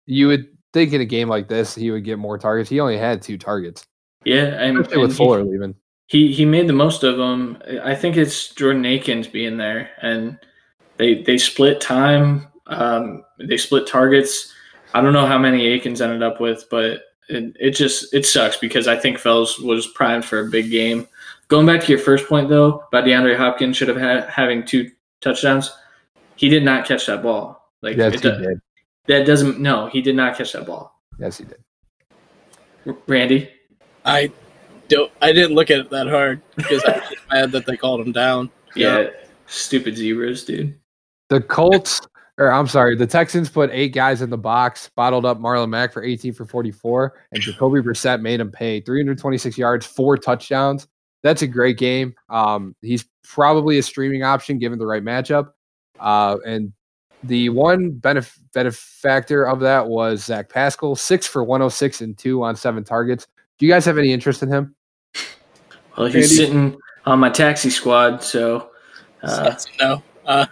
[0.07, 2.70] you would think in a game like this he would get more targets.
[2.70, 3.85] He only had two targets,
[4.25, 5.75] Yeah, and, especially with and Fuller leaving.
[6.07, 7.61] He, he he made the most of them.
[7.83, 10.38] I think it's Jordan Akins being there, and
[10.96, 12.46] they they split time.
[12.70, 14.52] Um, they split targets.
[14.94, 18.56] I don't know how many Akins ended up with, but it, it just it sucks
[18.56, 21.06] because I think Fells was primed for a big game.
[21.48, 24.90] Going back to your first point though, about DeAndre Hopkins should have had having two
[25.20, 25.70] touchdowns.
[26.37, 27.70] He did not catch that ball.
[27.83, 28.61] Like Yes, it he did.
[29.06, 31.00] that doesn't no, he did not catch that ball.
[31.18, 31.59] Yes, he did.
[32.87, 33.50] R- Randy,
[34.04, 34.30] I
[34.88, 35.11] don't.
[35.20, 38.00] I didn't look at it that hard because I was just mad that they called
[38.00, 38.50] him down.
[38.74, 39.09] yeah,
[39.46, 40.78] stupid zebras, dude.
[41.28, 42.00] The Colts,
[42.40, 45.92] or I'm sorry, the Texans put eight guys in the box, bottled up Marlon Mack
[45.92, 50.88] for 18 for 44, and Jacoby Brissett made him pay 326 yards, four touchdowns.
[51.22, 52.14] That's a great game.
[52.31, 55.50] Um, he's probably a streaming option given the right matchup.
[56.00, 56.72] Uh, and
[57.24, 62.57] the one benef- benefactor of that was Zach Pascal, six for 106 and two on
[62.57, 63.26] seven targets.
[63.59, 64.74] Do you guys have any interest in him?
[65.98, 66.29] Well, he's Randy?
[66.29, 68.70] sitting on my taxi squad, so
[69.22, 70.03] uh, So, no.
[70.24, 70.46] Uh,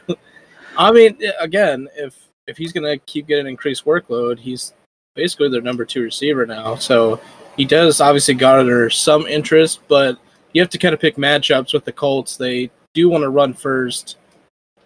[0.78, 4.72] I mean, again, if if he's going to keep getting increased workload, he's
[5.14, 6.76] basically their number two receiver now.
[6.76, 7.20] So
[7.56, 10.16] he does obviously garner some interest, but
[10.52, 12.36] you have to kind of pick matchups with the Colts.
[12.36, 14.16] They do want to run first,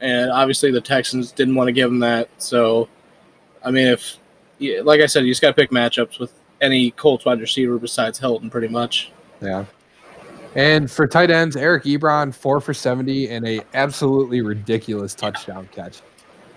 [0.01, 2.29] and obviously the Texans didn't want to give him that.
[2.39, 2.89] So,
[3.65, 4.19] I mean, if
[4.83, 8.19] like I said, you just got to pick matchups with any Colts wide receiver besides
[8.19, 9.13] Hilton, pretty much.
[9.41, 9.67] Yeah.
[10.55, 16.01] And for tight ends, Eric Ebron, four for 70 and a absolutely ridiculous touchdown catch.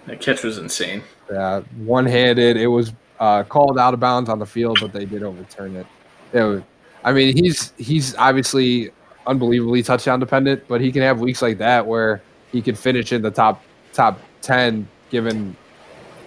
[0.08, 1.02] that catch was insane.
[1.32, 2.58] Yeah, one handed.
[2.58, 5.88] It was uh, called out of bounds on the field, but they did overturn it.
[6.34, 6.62] It was,
[7.04, 8.92] I mean, he's he's obviously
[9.28, 13.22] unbelievably touchdown dependent, but he can have weeks like that where he could finish in
[13.22, 15.56] the top top ten given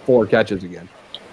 [0.05, 0.89] four catches again.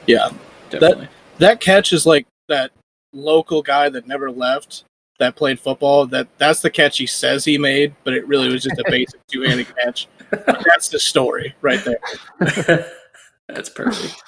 [0.06, 0.28] Yeah,
[0.68, 1.08] Definitely.
[1.38, 2.72] that catch is like that
[3.12, 4.84] local guy that never left
[5.18, 8.62] that played football, that that's the catch he says he made, but it really was
[8.62, 10.08] just a basic two-handed catch.
[10.30, 12.90] That's the story right there.
[13.48, 14.20] That's perfect.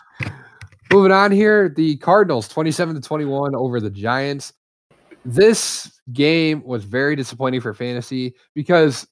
[0.92, 4.52] Moving on here, the Cardinals 27 to 21 over the Giants.
[5.24, 9.08] This game was very disappointing for fantasy because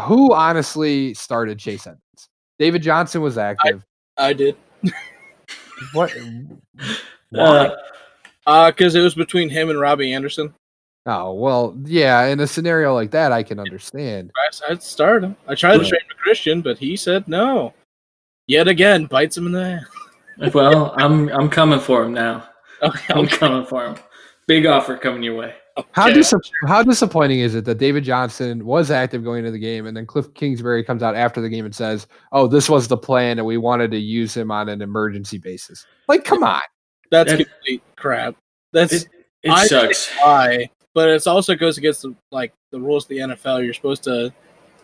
[0.00, 2.30] who honestly started Chase Edmonds?
[2.58, 3.84] David Johnson was active.
[4.16, 4.56] I did.
[5.92, 6.14] what?
[7.36, 7.70] Uh,
[8.46, 10.54] Uh, because it was between him and Robby Anderson.
[11.06, 14.32] Oh, well, yeah, in a scenario like that, I can understand.
[14.36, 15.36] I, I'd start him.
[15.46, 15.88] I tried to Right.
[15.88, 17.72] trade him Christian, but he said no.
[18.48, 19.80] Yet again, bites him in the
[20.40, 20.52] ass.
[20.54, 22.48] well, I'm I'm coming for him now.
[22.82, 23.96] Okay, I'm coming for him.
[24.46, 25.54] Big offer coming your way.
[25.92, 26.34] How, dis-
[26.66, 30.04] how disappointing is it that David Johnson was active going into the game and then
[30.04, 33.46] Cliff Kingsbury comes out after the game and says, Oh, this was the plan and
[33.46, 35.86] we wanted to use him on an emergency basis?
[36.06, 36.60] Like, come on.
[37.10, 38.36] That's That- complete crap.
[38.74, 39.08] That's It,
[39.42, 40.10] it I sucks.
[40.20, 43.62] why, but it also goes against the, like the rules of the NFL.
[43.62, 44.32] You're supposed to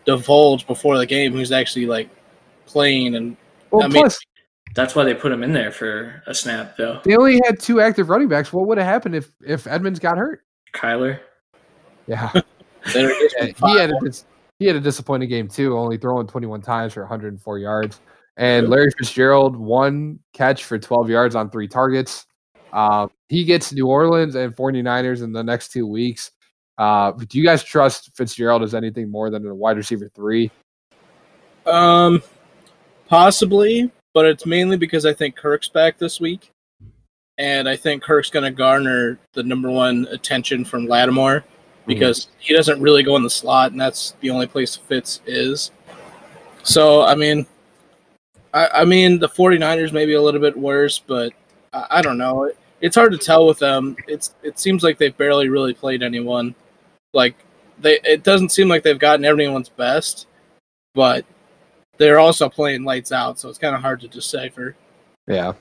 [0.05, 2.07] divulge before the game who's actually like
[2.67, 3.35] playing, and
[3.71, 4.19] Well, I mean- plus,
[4.75, 7.01] That's why they put him in there for a snap, though.
[7.03, 8.53] they only had two active running backs.
[8.53, 10.43] What would have happened if, if Edmonds got hurt?
[10.73, 11.19] Kyler.
[12.07, 12.31] Yeah.
[12.93, 13.07] Yeah,
[13.65, 13.95] he had a
[14.59, 18.01] he had a disappointing game too, only throwing 21 times for 104 yards.
[18.35, 22.25] And Larry Fitzgerald one catch for 12 yards on three targets.
[22.73, 26.31] Uh, he gets New Orleans and 49ers in the next two weeks.
[26.77, 30.51] Uh, do you guys trust Fitzgerald as anything more than a wide receiver three?
[31.65, 32.21] um
[33.07, 36.51] possibly, but it's mainly because I think Kirk's back this week,
[37.37, 41.43] and I think Kirk's going to garner the number one attention from Lattimore
[41.85, 45.71] because he doesn't really go in the slot, and that's the only place Fitz is.
[46.63, 47.45] So, I mean,
[48.53, 51.33] I, I mean, the 49ers may be a little bit worse, but
[51.73, 52.45] I, I don't know.
[52.45, 53.95] It, it's hard to tell with them.
[54.07, 56.53] It's it seems like they've barely really played anyone.
[57.13, 57.33] Like
[57.79, 60.27] they, it doesn't seem like they've gotten everyone's best,
[60.93, 61.25] but
[61.97, 64.75] they're also playing lights out, so it's kind of hard to decipher.
[65.27, 65.53] Yeah.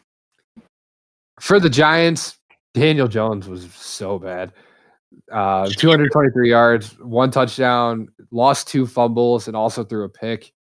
[1.39, 2.39] For the Giants,
[2.75, 4.53] Daniel Jones was so bad.
[5.31, 10.53] Uh, 223 yards, one touchdown, lost two fumbles, and also threw a pick.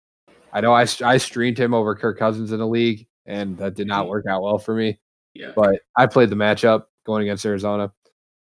[0.53, 3.87] I know I, I streamed him over Kirk Cousins in the league, and that did
[3.87, 4.99] not work out well for me.
[5.33, 5.51] Yeah.
[5.55, 7.91] But I played the matchup going against Arizona.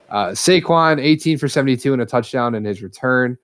[0.09, 3.37] Uh, Saquon, 18 for 72 and a touchdown in his return.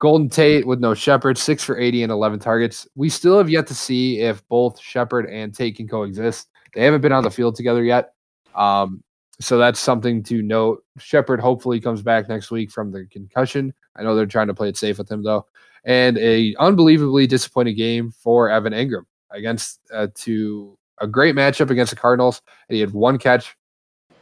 [0.00, 2.86] Golden Tate with no Shepard, 6 for 80 and 11 targets.
[2.94, 6.48] We still have yet to see if both Shepard and Tate can coexist.
[6.74, 8.12] They haven't been on the field together yet.
[8.54, 9.02] Um,
[9.40, 10.84] so that's something to note.
[10.98, 13.72] Shepard hopefully comes back next week from the concussion.
[13.96, 15.46] I know they're trying to play it safe with him though.
[15.84, 21.90] And a unbelievably disappointing game for Evan Engram against uh, to a great matchup against
[21.90, 22.42] the Cardinals.
[22.68, 23.56] And he had one catch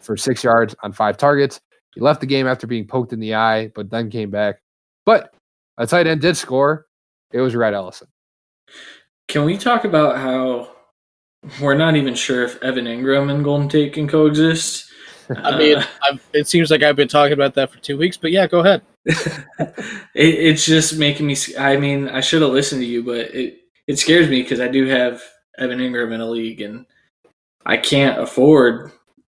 [0.00, 1.60] for six yards on five targets.
[1.94, 4.60] He left the game after being poked in the eye, but then came back.
[5.04, 5.34] But
[5.78, 6.86] a tight end did score.
[7.32, 8.08] It was Rhett Ellison.
[9.28, 10.70] Can we talk about how
[11.60, 14.90] we're not even sure if Evan Engram and Golden Tate can coexist?
[15.30, 18.16] I mean, uh, I've, it seems like I've been talking about that for two weeks,
[18.16, 18.82] but yeah, go ahead.
[19.04, 19.74] it,
[20.14, 21.36] it's just making me.
[21.58, 24.68] I mean, I should have listened to you, but it it scares me because I
[24.68, 25.22] do have
[25.59, 26.87] Evan Engram in a league, and
[27.64, 28.92] I can't afford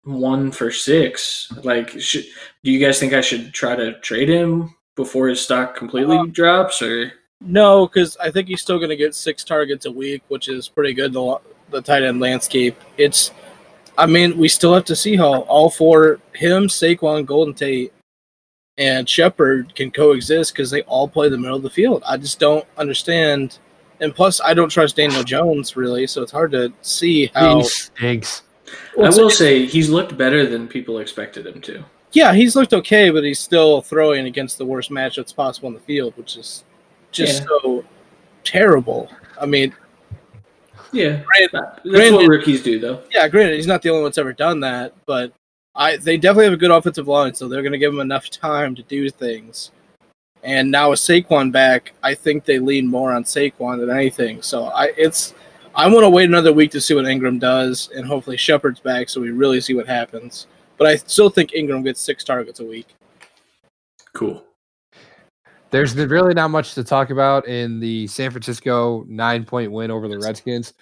[0.03, 1.51] one for six.
[1.63, 2.25] Like, should,
[2.63, 6.25] do you guys think I should try to trade him before his stock completely uh,
[6.25, 10.23] drops, or No, because I think he's still going to get six targets a week,
[10.27, 11.13] which is pretty good.
[11.13, 12.75] The the tight end landscape.
[12.97, 13.31] It's,
[13.97, 17.93] I mean, we still have to see how all four him, Saquon, Golden Tate,
[18.77, 22.03] and Shepard can coexist because they all play the middle of the field.
[22.07, 23.59] I just don't understand.
[23.99, 27.57] And plus, I don't trust Daniel Jones really, so it's hard to see how.
[27.59, 28.43] He stinks.
[29.01, 31.83] I will say he's looked better than people expected him to.
[32.11, 35.79] Yeah, he's looked okay, but he's still throwing against the worst matchups possible in the
[35.81, 36.63] field, which is
[37.11, 37.47] just Yeah.
[37.61, 37.85] so
[38.43, 39.09] terrible.
[39.39, 39.73] I mean,
[40.93, 43.01] Yeah, Granted- that's granted- what rookies do, though.
[43.13, 45.33] yeah, granted, he's not the only one that's ever done that, but
[45.75, 48.29] I they definitely have a good offensive line, so they're going to give him enough
[48.29, 49.71] time to do things.
[50.47, 54.41] And now with Saquon back, I think they lean more on Saquon than anything.
[54.41, 55.33] So I it's
[55.75, 59.09] I want to wait another week to see what Engram does, and hopefully Shepard's back,
[59.09, 60.47] so we really see what happens.
[60.77, 62.87] But I still think Engram gets six targets a week.
[64.13, 64.41] Cool.
[65.69, 70.07] There's really not much to talk about in the San Francisco nine point win over
[70.07, 70.73] the Redskins.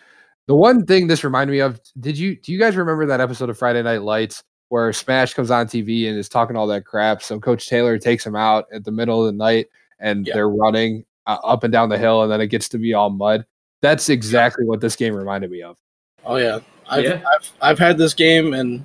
[0.46, 3.50] The one thing this reminded me of, did you do you guys remember that episode
[3.50, 7.22] of Friday Night Lights where Smash comes on TV and is talking all that crap?
[7.22, 9.68] So Coach Taylor takes him out at the middle of the night
[10.00, 10.34] and Yeah.
[10.34, 13.10] they're running uh, up and down the hill and then it gets to be all
[13.10, 13.46] mud.
[13.82, 15.78] That's exactly what this game reminded me of.
[16.26, 17.22] Oh yeah, I've, Yeah.
[17.36, 18.84] I've I've had this game in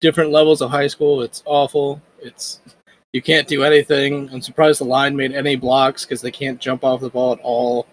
[0.00, 1.22] different levels of high school.
[1.22, 2.00] It's awful.
[2.20, 2.60] It's
[3.12, 4.28] You can't do anything.
[4.32, 7.40] I'm surprised the line made any blocks because they can't jump off the ball at
[7.42, 7.86] all.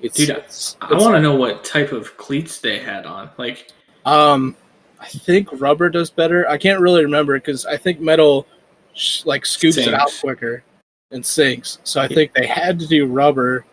[0.00, 3.30] It's, Dude, it's, I want to know what type of cleats they had on.
[3.38, 3.68] Like,
[4.04, 4.56] Um,
[5.04, 6.48] I think rubber does better.
[6.48, 8.46] I can't really remember because I think metal
[8.94, 10.64] sh- like scoops it out quicker
[11.10, 11.78] and sinks.
[11.84, 13.66] So I think they had to do rubber.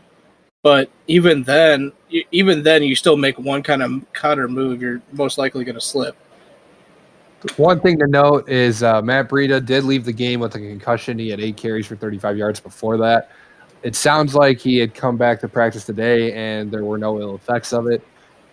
[0.61, 1.93] But even then,
[2.31, 4.81] even then, you still make one kind of cut or move.
[4.81, 6.17] You're most likely going to slip.
[7.55, 11.17] One thing to note is uh, Matt Breida did leave the game with a concussion.
[11.17, 13.31] He had eight carries for 35 yards before that.
[13.81, 17.33] It sounds like he had come back to practice today and there were no ill
[17.33, 18.05] effects of it.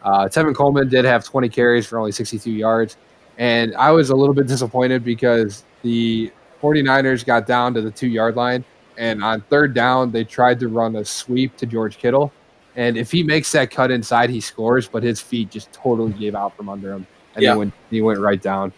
[0.02, 2.96] Uh, Tevin Coleman did have 20 carries for only 62 yards.
[3.38, 6.32] And I was a little bit disappointed because the
[6.62, 8.64] 49ers got down to the two yard line.
[8.96, 12.32] And on third down, they tried to run a sweep to George Kittle.
[12.74, 16.34] And if he makes that cut inside, he scores, but his feet just totally gave
[16.34, 17.06] out from under him.
[17.34, 17.52] And Yeah.
[17.52, 18.72] he, went, he went right down.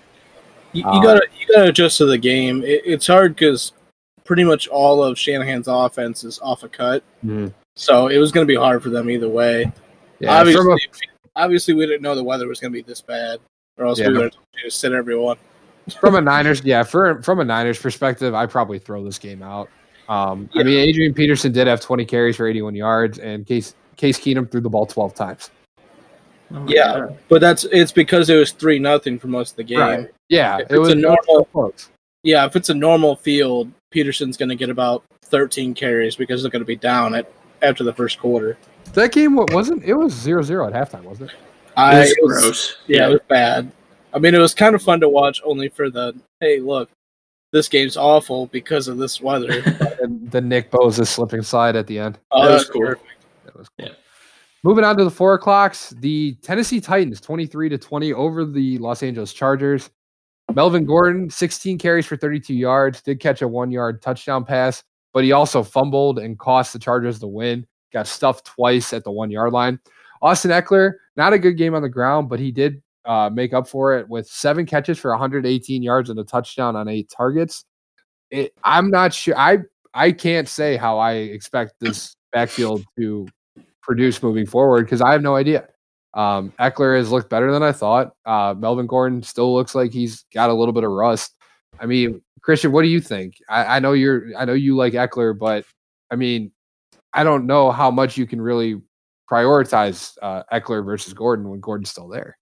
[0.73, 2.63] You, Um, you gotta you gotta adjust to the game.
[2.63, 3.73] It, it's hard because
[4.25, 7.03] pretty much all of Shanahan's offense is off a cut.
[7.75, 9.73] So it was going to be hard for them either way.
[10.21, 13.41] Yeah, obviously, a, obviously, we didn't know the weather was going to be this bad,
[13.79, 14.09] or else Yeah.
[14.09, 15.37] we would have told sit everyone.
[16.01, 19.69] from a Niners, yeah, for, from a Niners perspective, I probably throw this game out.
[20.09, 24.19] Um, I mean, Adrian Peterson did have 20 carries for 81 yards, and Case Case
[24.19, 25.51] Keenum threw the ball 12 times.
[26.53, 26.93] oh Yeah.
[27.01, 27.19] God.
[27.29, 29.79] But that's it's because it was three nothing for most of the game.
[29.79, 30.11] Right.
[30.29, 31.89] Yeah, If it was it's a normal- close.
[32.23, 36.51] Yeah, if it's a normal field, Peterson's going to get about 13 carries because they're
[36.51, 37.31] going to be down at
[37.63, 38.57] after the first quarter.
[38.95, 39.85] That game wa- wasn't.
[39.85, 41.37] It was 0-0 at halftime, wasn't it?
[41.77, 42.77] I, It was gross.
[42.87, 43.71] yeah, it was bad.
[44.13, 46.91] I mean, it was kind of fun to watch, only for the hey, look,
[47.53, 49.63] this game's awful because of this weather.
[50.03, 52.19] And the Nick Bosa slipping slide at the end.
[52.31, 52.81] Oh, That was cool.
[52.87, 53.05] perfect.
[53.45, 53.89] That was cool.
[53.89, 53.93] Yeah.
[54.63, 59.03] Moving on to the four o'clocks, the Tennessee Titans 23 to 20 over the Los
[59.03, 59.91] Angeles Chargers.
[60.55, 65.23] Melvin Gordon, 16 carries for 32 yards, did catch a one yard touchdown pass, but
[65.23, 67.67] he also fumbled and cost the Chargers the win.
[67.93, 69.81] Got stuffed twice at the one yard line.
[70.23, 73.67] Austin Ekeler, not a good game on the ground, but he did uh, make up
[73.67, 77.65] for it with seven catches for 118 yards and a touchdown on eight targets.
[78.31, 79.37] It, I'm not sure.
[79.37, 79.59] I
[79.95, 83.27] I can't say how I expect this backfield to
[83.83, 85.69] produce moving forward because I have no idea.
[86.15, 88.13] Um, Ekeler has looked better than I thought.
[88.25, 91.35] Uh, Melvin Gordon still looks like he's got a little bit of rust.
[91.79, 93.35] I mean, Christian, what do you think?
[93.49, 95.65] I, I know you're, I know you like Ekeler, but
[96.11, 96.53] I mean,
[97.13, 98.81] I don't know how much you can really
[99.31, 102.37] prioritize uh, Ekeler versus Gordon when Gordon's still there.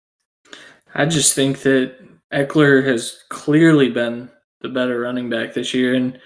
[0.94, 1.94] I just think that
[2.32, 5.94] Ekeler has clearly been the better running back this year.
[5.94, 6.18] And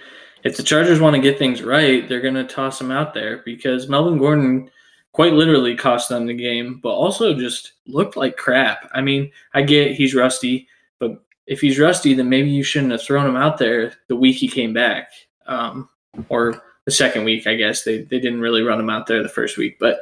[0.45, 3.43] if the Chargers want to get things right, they're going to toss him out there
[3.45, 4.71] because Melvin Gordon
[5.13, 8.89] quite literally cost them the game, but also just looked like crap.
[8.95, 13.03] I mean, I get he's rusty, but if he's rusty, then maybe you shouldn't have
[13.03, 15.11] thrown him out there the week he came back.
[15.47, 15.89] Um,
[16.29, 17.83] or the second week, I guess.
[17.83, 19.79] They, they didn't really run him out there the first week.
[19.79, 20.01] But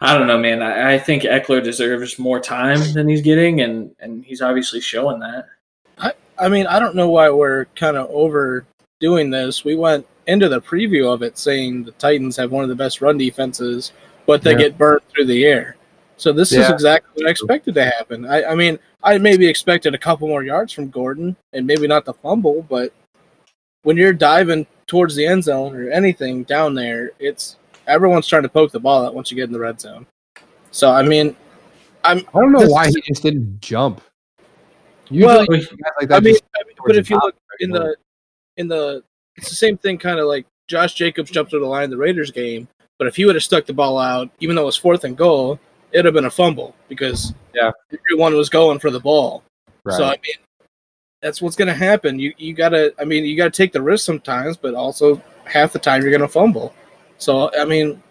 [0.00, 0.62] I don't know, man.
[0.62, 5.20] I, I think Ekeler deserves more time than he's getting, and, and he's obviously showing
[5.20, 5.46] that.
[5.98, 9.64] I I mean, I don't know why we're kind of overdoing this.
[9.64, 13.00] We went into the preview of it saying the Titans have one of the best
[13.00, 13.92] run defenses,
[14.26, 14.58] but they Yeah.
[14.58, 15.76] get burned through the air.
[16.16, 18.24] So this is exactly what I expected to happen.
[18.26, 22.04] I, I mean, I maybe expected a couple more yards from Gordon and maybe not
[22.04, 22.92] the fumble, but
[23.82, 28.48] when you're diving towards the end zone or anything down there, it's everyone's trying to
[28.48, 30.06] poke the ball out once you get in the red zone.
[30.70, 31.36] So I mean,
[32.04, 34.00] I don't know This why he just didn't jump.
[35.10, 35.60] Usually, Well,
[36.00, 37.96] like that I mean, I mean, but if you look in the
[38.56, 39.02] in the
[39.36, 41.96] it's the same thing kind of like Josh Jacobs jumped to the line in the
[41.96, 42.68] Raiders game,
[42.98, 45.16] but if he would have stuck the ball out, even though it was fourth and
[45.16, 45.58] goal,
[45.90, 47.72] it'd have been a fumble because Yeah.
[47.92, 49.42] everyone was going for the ball.
[49.84, 49.96] right.
[49.96, 50.36] So I mean,
[51.22, 52.18] that's what's going to happen.
[52.18, 55.78] You you gotta, I mean, you gotta take the risk sometimes, but also half the
[55.78, 56.74] time you're going to fumble.
[57.18, 58.02] So I mean,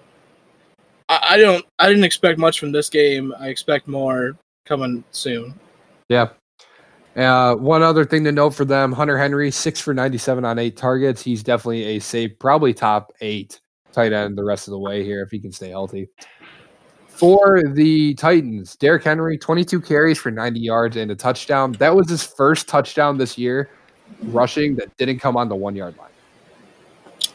[1.10, 3.34] I, I don't, I didn't expect much from this game.
[3.40, 5.54] I expect more coming soon.
[6.10, 6.30] Yeah.
[7.16, 10.78] Uh, one other thing to note for them: Hunter Henry, six for ninety-seven on eight
[10.78, 11.22] targets.
[11.22, 13.60] He's definitely a safe, probably top eight
[13.92, 16.08] tight end the rest of the way here if he can stay healthy.
[17.22, 21.74] For the Titans, Derrick Henry, twenty-two carries for ninety yards and a touchdown.
[21.74, 23.70] That was his first touchdown this year,
[24.24, 26.10] rushing that didn't come on the one-yard line.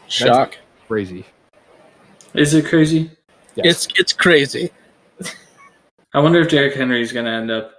[0.08, 0.58] Shock.
[0.88, 1.24] Crazy.
[2.34, 3.12] Is it crazy?
[3.54, 3.86] Yes.
[3.86, 4.72] It's it's crazy.
[6.14, 7.70] I wonder if Derrick Henry is going to end up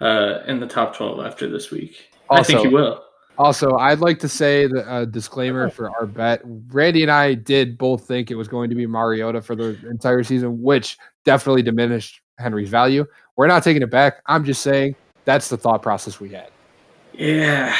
[0.00, 2.10] uh, in the top 12 after this week.
[2.30, 3.02] I think Also- he will.
[3.38, 6.40] Also, I'd like to say the uh, disclaimer for our bet.
[6.44, 10.22] Randy and I did both think it was going to be Mariota for the entire
[10.22, 10.96] season, which
[11.26, 13.04] definitely diminished Henry's value.
[13.36, 14.22] We're not taking it back.
[14.26, 14.96] I'm just saying
[15.26, 16.50] that's the thought process we had.
[17.12, 17.76] Yeah.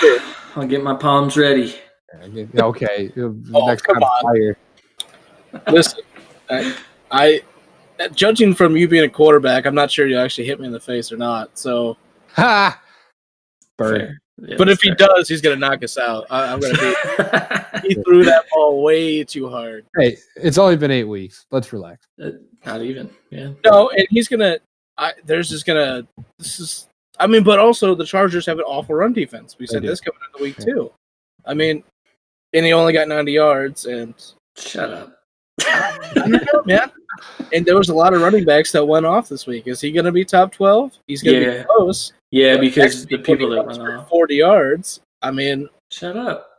[0.55, 1.75] I'll get my palms ready.
[2.59, 3.11] Okay.
[3.55, 4.23] Oh, next come time on.
[4.23, 4.57] fire.
[5.71, 6.01] Listen,
[6.51, 6.75] I,
[7.11, 7.41] I,
[8.15, 10.81] judging from you being a quarterback, I'm not sure you actually hit me in the
[10.81, 11.57] face or not.
[11.59, 11.97] So,
[12.35, 12.81] Ha!
[13.77, 14.01] Bird.
[14.01, 14.21] Fair.
[14.39, 16.27] Yeah, but if that's he does, he's gonna knock us out.
[16.29, 16.95] I, I'm gonna be.
[17.87, 19.87] He threw that ball way too hard.
[19.97, 21.47] Hey, it's only been eight weeks.
[21.51, 22.07] Let's relax.
[22.23, 22.31] Uh,
[22.67, 23.09] Not even.
[23.31, 23.51] Yeah.
[23.65, 24.59] No, and he's gonna.
[24.99, 26.07] I, there's just gonna.
[26.39, 26.89] This is.
[27.19, 29.57] I mean, but also the Chargers have an awful run defense.
[29.59, 30.93] We said this coming into the week too.
[31.47, 31.83] I mean,
[32.53, 34.13] and he only got 90 yards, and
[34.59, 35.19] Shut up.
[35.63, 36.91] I don't know, man.
[37.55, 39.67] And there was a lot of running backs that went off this week.
[39.67, 40.99] Is he going to be top 12?
[41.07, 41.59] He's going to Yeah.
[41.63, 42.13] be close.
[42.31, 44.09] Yeah, because next the people that went off.
[44.11, 45.01] 40 yards.
[45.23, 46.51] I mean, Shut up.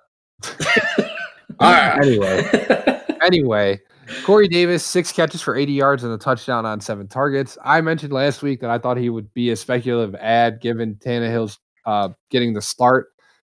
[1.60, 1.98] all right.
[2.02, 3.80] Anyway, anyway,
[4.24, 7.58] Corey Davis, six catches for 80 yards and a touchdown on seven targets.
[7.64, 11.60] I mentioned last week that I thought he would be a speculative ad given Tannehill's
[11.86, 13.08] uh, getting the start.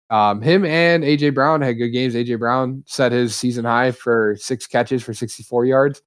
[0.10, 2.14] Um, him and AJ Brown had good games.
[2.14, 6.01] AJ Brown set his season high for six catches for 64 yards.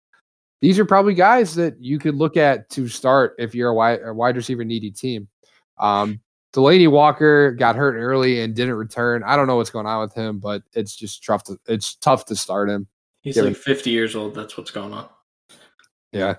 [0.60, 4.00] These are probably guys that you could look at to start if you're a wide,
[4.04, 5.28] a wide receiver needy team.
[5.78, 6.20] Um,
[6.52, 9.22] Delanie Walker got hurt early and didn't return.
[9.24, 12.24] I don't know what's going on with him, but it's just tough to it's tough
[12.26, 12.88] to start him.
[13.22, 14.34] He's like 50 years old.
[14.34, 15.08] That's what's going on.
[16.12, 16.36] Yeah.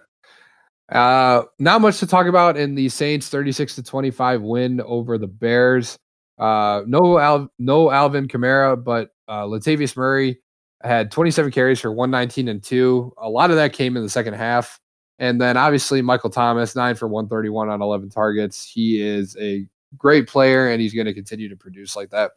[0.89, 5.27] Uh, not much to talk about in the Saints 36 to 25 win over the
[5.27, 5.97] Bears.
[6.37, 10.39] Uh, no Al- no Alvin Kamara, but uh, Latavius Murray
[10.81, 13.13] had 27 carries for 119 and 2.
[13.17, 14.79] A lot of that came in the second half.
[15.19, 18.65] And then obviously Michael Thomas, 9 for 131 on 11 targets.
[18.65, 19.67] He is a
[19.97, 22.31] great player and he's going to continue to produce like that.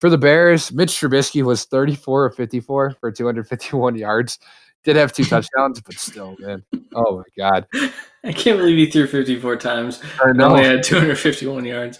[0.00, 4.38] For the Bears, Mitch Trubisky was 34 of 54 for 251 yards.
[4.82, 6.64] Did have two touchdowns, but still, man.
[6.94, 7.66] Oh my god.
[8.24, 11.98] I can't believe he threw 54 times I and only had 251 yards.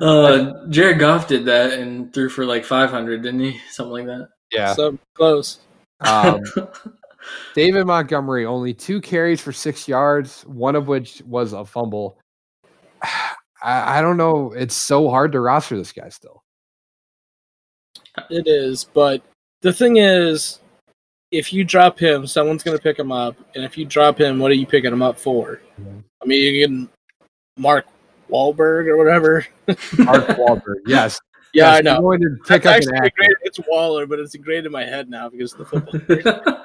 [0.00, 3.60] Uh, Jared Goff did that and threw for like 500, didn't he?
[3.70, 4.30] Something like that.
[4.50, 4.72] Yeah.
[4.72, 5.58] So close.
[6.00, 6.40] Um,
[7.54, 12.18] David Montgomery only two carries for six yards, one of which was a fumble.
[13.02, 14.52] I, I don't know.
[14.52, 16.42] It's so hard to roster this guy still.
[18.30, 19.22] It is, but
[19.62, 20.60] the thing is,
[21.30, 24.38] if you drop him, someone's going to pick him up, and if you drop him,
[24.38, 25.60] what are you picking him up for?
[25.78, 26.88] I mean, you can
[27.56, 27.86] Mark
[28.30, 29.46] Wahlberg or whatever.
[29.98, 30.76] Mark Wahlberg.
[30.86, 31.20] Yes.
[31.52, 32.00] Yeah, Yes, I know.
[32.02, 33.30] Going to It's pick up an great.
[33.42, 36.00] It's Waller, but it's ingrained in my head now because of the football.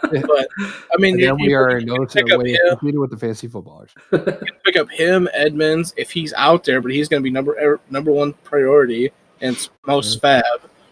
[0.28, 3.16] but I mean, you, we you are can no pick up way him, with the
[3.18, 3.92] fantasy footballers.
[4.66, 7.80] pick up him, Edmonds, if he's out there, but he's going to be number er,
[7.90, 10.44] number one priority and most FAAB,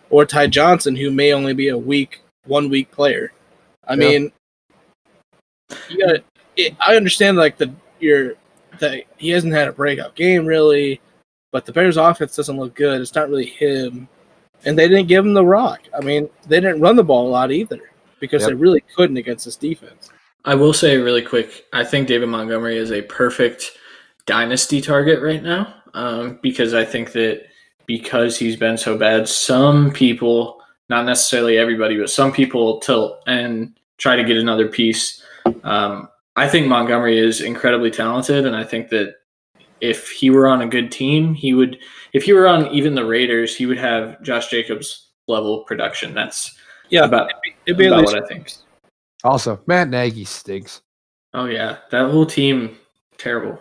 [0.09, 3.31] or Ty Johnson, who may only be a week, one week player.
[3.87, 3.99] I Yeah.
[3.99, 4.31] mean,
[5.89, 6.15] you got.
[6.57, 8.33] to I understand like the your
[8.79, 10.99] that he hasn't had a breakout game really,
[11.51, 13.01] but the Bears' offense doesn't look good.
[13.01, 14.07] It's not really him,
[14.65, 15.81] and they didn't give him the rock.
[15.97, 17.79] I mean, they didn't run the ball a lot either
[18.19, 18.49] because Yep.
[18.49, 20.09] they really couldn't against this defense.
[20.45, 23.71] I will say really quick, I think David Montgomery is a perfect
[24.25, 27.43] dynasty target right now um, because I think that
[27.89, 33.75] because he's been so bad, some people, not necessarily everybody, but some people tilt and
[33.97, 35.23] try to get another piece.
[35.63, 39.15] Um, I think Montgomery is incredibly talented, and I think that
[39.81, 41.79] if he were on a good team, he would.
[42.13, 46.13] If he were on even the Raiders, he would have Josh Jacobs level production.
[46.13, 46.55] That's
[46.89, 47.31] Yeah, about,
[47.65, 48.51] it'd be at about least what I think.
[49.23, 50.83] Also, Matt Nagy stinks.
[51.33, 52.77] Oh yeah, that whole team
[53.17, 53.59] terrible.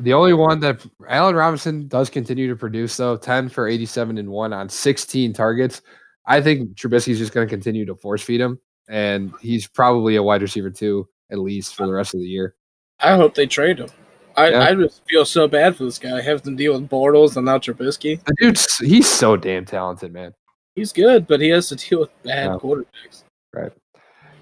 [0.00, 4.28] The only one that Allen Robinson does continue to produce, though, 10 for 87 and
[4.30, 5.82] 1 on 16 targets.
[6.26, 10.22] I think Trubisky's just going to continue to force feed him, and he's probably a
[10.22, 12.54] wide receiver, too, at least for the rest of the year.
[13.00, 13.88] I hope they trade him.
[14.36, 14.62] I, Yeah.
[14.62, 16.20] I just feel so bad for this guy.
[16.20, 18.22] Having to deal with Bortles and now Trubisky.
[18.24, 20.34] The dude's he's so damn talented, man.
[20.76, 22.56] He's good, but he has to deal with bad Yeah.
[22.56, 23.24] quarterbacks.
[23.52, 23.72] Right.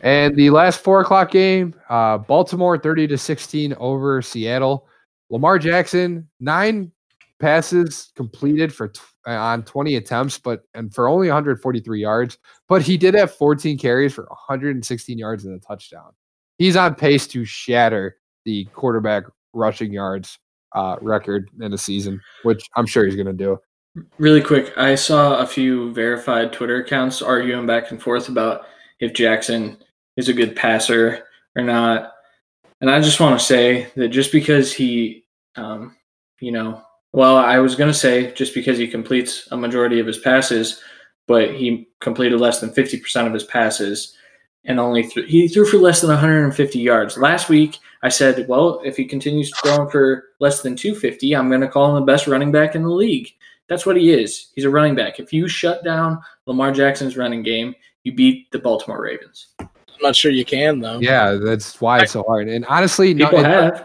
[0.02, 4.87] And the last four o'clock game, uh, Baltimore 30 to 16 over Seattle.
[5.30, 6.92] Lamar Jackson, nine
[7.40, 12.38] passes completed for tw- uh, on 20 attempts, but and for only 143 yards.
[12.68, 16.12] But he did have 14 carries for 116 yards and a touchdown.
[16.58, 20.38] He's on pace to shatter the quarterback rushing yards
[20.74, 23.58] uh, record in a season, which I'm sure he's going to do.
[24.18, 28.66] Really quick, I saw a few verified Twitter accounts arguing back and forth about
[29.00, 29.78] if Jackson
[30.16, 31.24] is a good passer
[31.56, 32.12] or not.
[32.80, 35.24] And I just want to say that just because he,
[35.56, 35.96] um,
[36.40, 40.06] you know, well, I was going to say just because he completes a majority of
[40.06, 40.80] his passes,
[41.26, 44.16] but he completed less than 50% of his passes
[44.64, 47.16] and only th- he threw for less than 150 yards.
[47.16, 51.62] Last week, I said, well, if he continues throwing for less than 250, I'm going
[51.62, 53.28] to call him the best running back in the league.
[53.68, 54.50] That's what he is.
[54.54, 55.18] He's a running back.
[55.18, 57.74] If you shut down Lamar Jackson's running game,
[58.04, 59.48] you beat the Baltimore Ravens.
[59.98, 60.98] I'm not sure you can though.
[61.00, 62.48] Yeah, that's why it's so hard.
[62.48, 63.84] And honestly, no, People it have.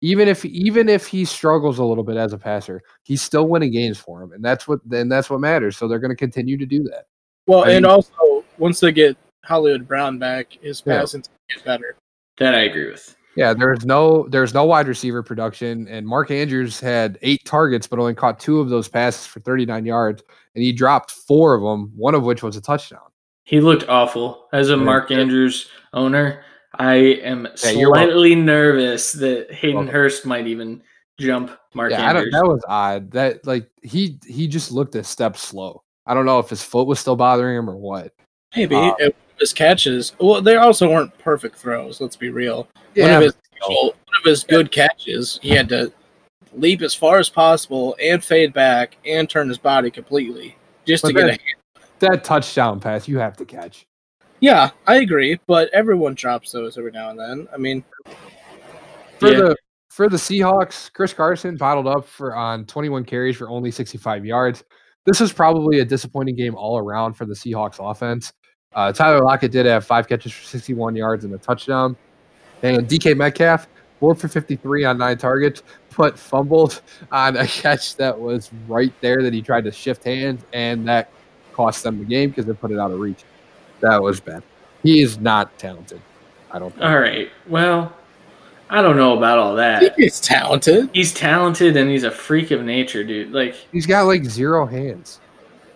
[0.00, 3.70] even if even if he struggles a little bit as a passer, he's still winning
[3.72, 5.76] games for him, and that's what then that's what matters.
[5.76, 7.04] So they're going to continue to do that.
[7.46, 10.98] Well, I and mean- also once they get Hollywood Brown back, his Yeah.
[11.00, 11.96] passing get better.
[12.38, 13.16] That I agree with.
[13.36, 17.98] Yeah, there's no there's no wide receiver production, and Mark Andrews had eight targets, but
[17.98, 20.22] only caught two of those passes for 39 yards,
[20.54, 23.00] and he dropped four of them, one of which was a touchdown.
[23.44, 24.46] He looked awful.
[24.52, 24.82] As a Yeah.
[24.84, 26.44] Mark Andrews owner,
[26.78, 27.54] I am Yeah,
[27.86, 29.86] slightly nervous that Hayden.
[29.88, 30.82] Hurst might even
[31.20, 32.32] jump Mark yeah, Andrews.
[32.32, 33.10] that was odd.
[33.10, 35.82] That like he he just looked a step slow.
[36.06, 38.12] I don't know if his foot was still bothering him or what.
[38.56, 40.12] Maybe um, if his catches.
[40.18, 42.00] Well, they also weren't perfect throws.
[42.00, 42.62] Let's be real.
[42.64, 43.34] one Yeah, of his
[43.68, 45.92] one of his good catches, he had to
[46.54, 51.12] leap as far as possible and fade back and turn his body completely just to
[51.12, 51.61] But get then- a.
[52.02, 53.86] that touchdown pass you have to catch.
[54.40, 57.48] Yeah, I agree, but everyone drops those every now and then.
[57.52, 57.84] I mean,
[59.18, 59.38] For Yeah.
[59.38, 59.56] the
[59.88, 64.64] for the Seahawks, Chris Carson bottled up for on 21 carries for only 65 yards.
[65.04, 68.32] This was probably a disappointing game all around for the Seahawks offense.
[68.74, 71.94] Uh, Tyler Lockett did have five catches for 61 yards and a touchdown.
[72.62, 73.68] And DK Metcalf,
[74.00, 75.62] four for 53 on nine targets,
[75.96, 76.80] but fumbled
[77.12, 81.10] on a catch that was right there that he tried to shift hands, and that
[81.52, 83.22] cost them the game because they put it out of reach.
[83.80, 84.42] That was bad.
[84.82, 86.00] He is not talented.
[86.50, 86.82] I don't think.
[86.84, 87.28] All right.
[87.48, 87.92] Well,
[88.70, 89.94] I don't know about all that.
[89.96, 90.90] he's talented.
[90.92, 93.32] He's talented and he's a freak of nature, dude.
[93.32, 95.20] Like, He's got like zero hands.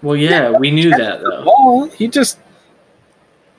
[0.02, 1.44] well, yeah, we knew that though.
[1.44, 2.38] Well, he just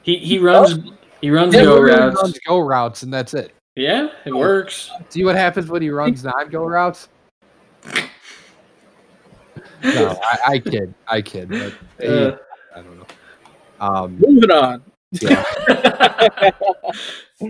[0.03, 0.79] He he runs
[1.21, 2.21] he runs Yeah, go routes.
[2.21, 3.51] runs go routes, and that's it.
[3.75, 4.89] Yeah, it works.
[5.09, 7.09] See what happens when he runs non-go routes?
[9.83, 11.49] No, I, I kid, I kid.
[11.49, 11.73] But
[12.07, 12.37] Uh,
[12.75, 13.05] I don't know.
[13.79, 14.83] Um, moving on.
[15.11, 15.43] yeah.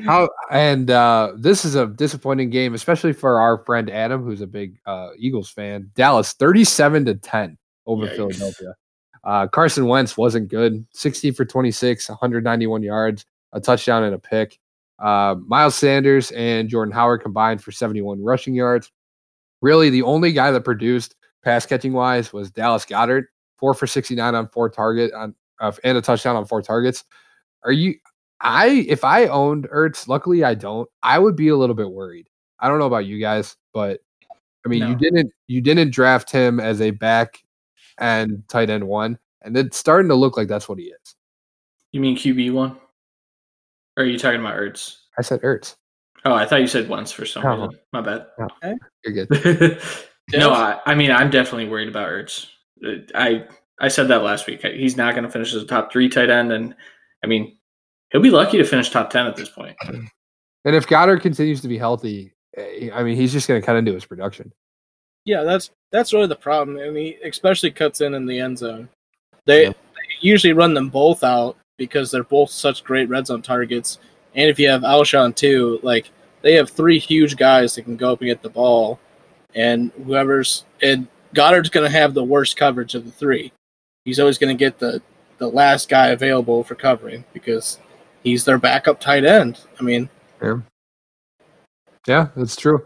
[0.06, 4.48] How and uh, this is a disappointing game, especially for our friend Adam, who's a
[4.48, 5.90] big uh, Eagles fan.
[5.96, 8.16] Dallas, thirty-seven to ten over Yikes.
[8.18, 8.76] Philadelphia.
[9.24, 10.86] Uh, Carson Wentz wasn't good.
[10.94, 14.60] Sixty for twenty-six, one hundred ninety-one yards, a touchdown and a pick.
[15.00, 18.92] Uh, Miles Sanders and Jordan Howard combined for seventy-one rushing yards.
[19.62, 21.16] Really, the only guy that produced
[21.48, 23.26] pass catching wise was Dallas Goedert,
[23.58, 27.06] four for sixty-nine on four target on uh, and a touchdown on four targets.
[27.64, 27.96] Are you?
[28.42, 30.90] I if I owned Ertz, luckily I don't.
[31.02, 32.28] I would be a little bit worried.
[32.60, 34.02] I don't know about you guys, but
[34.66, 37.42] I mean, you didn't you didn't draft him as a back
[37.98, 41.16] and tight end one, and it's starting to look like that's what he is.
[41.94, 42.78] you mean QB one?
[43.96, 44.98] Or are you talking about Ertz?
[45.18, 45.76] I said Ertz.
[46.26, 47.56] Oh, I thought you said once for some Oh.
[47.68, 47.80] reason.
[47.94, 48.28] My bad.
[48.40, 48.76] Okay.
[49.06, 49.82] You're good.
[50.34, 52.48] no, I, I mean I'm definitely worried about Ertz.
[52.86, 53.46] Uh, I
[53.80, 54.62] I said that last week.
[54.62, 56.76] He's not going to finish as a top three tight end, and
[57.24, 57.58] I mean
[58.12, 59.76] he'll be lucky to finish top ten at this point.
[60.66, 63.78] And if Goedert continues to be healthy, eh, I mean, he's just going to cut
[63.78, 64.52] into his production.
[65.24, 68.90] Yeah, that's that's really the problem, and he especially cuts in in the end zone.
[69.46, 69.70] They, Yeah.
[69.70, 74.00] they usually run them both out because they're both such great red zone targets.
[74.36, 76.12] And if you have Alshon too, like
[76.42, 79.00] they have three huge guys that can go up and get the ball,
[79.56, 83.52] and whoever's and Goedert's going to have the worst coverage of the three.
[84.06, 85.02] He's always going to get the
[85.38, 87.80] the last guy available for covering because
[88.24, 89.60] he's their backup tight end.
[89.80, 90.10] I mean,
[92.08, 92.84] Yeah, that's true.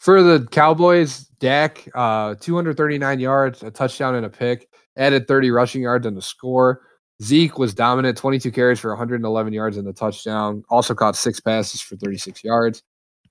[0.00, 5.82] For the Cowboys, Dak, uh, 239 yards, a touchdown and a pick, added 30 rushing
[5.82, 6.80] yards and a score.
[7.22, 10.64] Zeke was dominant, 22 carries for 111 yards and a touchdown.
[10.70, 12.82] Also caught six passes for 36 yards.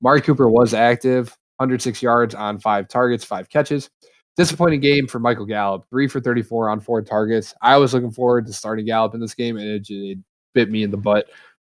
[0.01, 3.89] Mark Cooper was active, 106 yards on five targets, five catches.
[4.35, 7.53] Disappointing game for Michael Gallup, three for 34 on four targets.
[7.61, 10.17] I was looking forward to starting Gallup in this game, and it, it
[10.53, 11.27] bit me in the butt.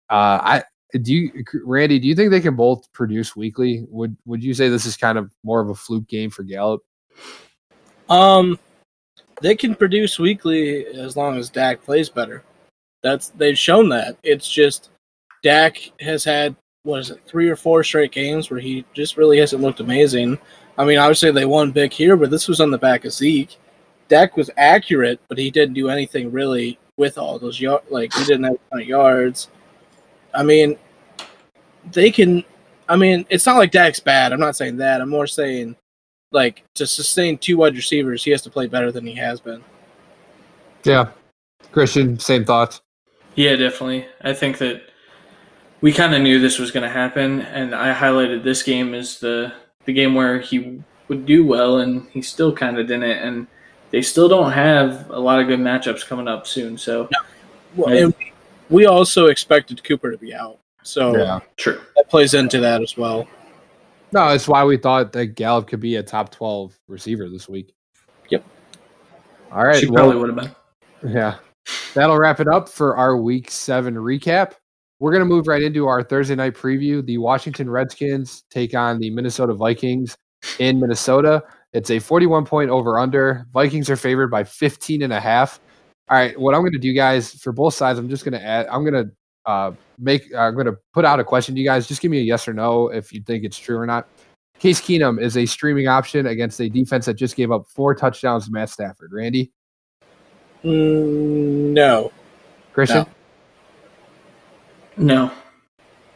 [0.09, 0.65] Uh, I
[1.03, 1.99] do you, Randy?
[1.99, 3.85] Do you think they can both produce weekly?
[3.91, 6.83] Would Would you say this is kind of more of a fluke game for Gallup?
[8.09, 8.59] Um,
[9.43, 12.45] they can produce weekly as long as Dak plays better.
[13.03, 14.17] That's they've shown that.
[14.23, 14.91] It's just
[15.43, 16.55] Dak has had
[16.85, 20.39] what is it, three or four straight games where he just really hasn't looked amazing.
[20.79, 23.57] I mean, obviously they won big here, but this was on the back of Zeke.
[24.09, 27.91] Dak was accurate, but he didn't do anything really with all those yards.
[27.91, 29.49] Like he didn't have a ton of yards.
[30.35, 30.77] I mean,
[31.91, 32.45] they can.
[32.87, 34.33] I mean, it's not like Dak's bad.
[34.33, 35.01] I'm not saying that.
[35.01, 35.75] I'm more saying
[36.33, 39.65] like to sustain two wide receivers, he has to play better than he has been.
[40.83, 41.09] Yeah,
[41.73, 42.83] Christian, same thoughts.
[43.37, 44.07] Yeah, definitely.
[44.21, 44.83] I think that
[45.85, 49.19] we kind of knew this was going to happen, and I highlighted this game as
[49.19, 49.53] the
[49.85, 53.03] the game where he would do well, and he still kind of didn't.
[53.11, 53.47] And
[53.91, 56.79] they still don't have a lot of good matchups coming up soon.
[56.79, 57.11] So
[57.77, 58.03] Well, Right.
[58.03, 58.15] and
[58.71, 61.41] we also expected Cooper to be out, so Yeah.
[61.59, 61.79] true.
[61.97, 63.29] that plays into that as well.
[64.11, 67.75] No, that's why we thought that Gallup could be a top 12 receiver this week.
[68.31, 68.43] Yep.
[69.53, 69.77] All right.
[69.77, 70.55] she well, probably would have
[71.03, 71.13] been.
[71.15, 71.35] Yeah.
[71.93, 74.53] That'll wrap it up for our week seven recap.
[75.05, 77.05] We're going to move right into our Thursday night preview.
[77.05, 80.17] The Washington Redskins take on the Minnesota Vikings
[80.59, 81.43] in Minnesota.
[81.75, 83.47] It's a 41 point over under.
[83.53, 85.61] Vikings are favored by 15 and a half.
[86.09, 86.41] All right.
[86.41, 88.83] What I'm going to do, guys, for both sides, I'm just going to add, I'm
[88.83, 89.11] going to
[89.45, 91.87] uh, make, I'm going to put out a question to you guys.
[91.87, 94.09] Just give me a yes or no if you think it's true or not.
[94.59, 98.47] Case Keenum is a streaming option against a defense that just gave up four touchdowns
[98.47, 99.11] to Matt Stafford.
[99.13, 99.53] Randy,
[100.65, 102.11] Mm, no,
[102.73, 103.01] Christian?
[103.01, 103.09] No.
[104.97, 105.31] No.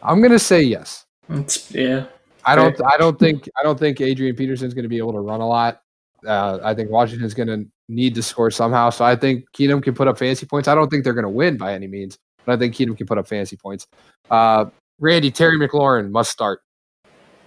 [0.02, 1.04] I'm gonna say yes.
[1.28, 2.06] It's, yeah.
[2.44, 2.74] I don't.
[2.74, 2.84] Okay.
[2.84, 3.48] I don't think.
[3.58, 5.82] I don't think Adrian Peterson's going to be able to run a lot.
[6.26, 8.90] Uh, I think Washington's going to need to score somehow.
[8.90, 10.66] So I think Keenum can put up fancy points.
[10.66, 13.06] I don't think they're going to win by any means, but I think Keenum can
[13.06, 13.86] put up fancy points.
[14.30, 14.66] Uh,
[14.98, 16.62] Randy Terry McLaurin must start.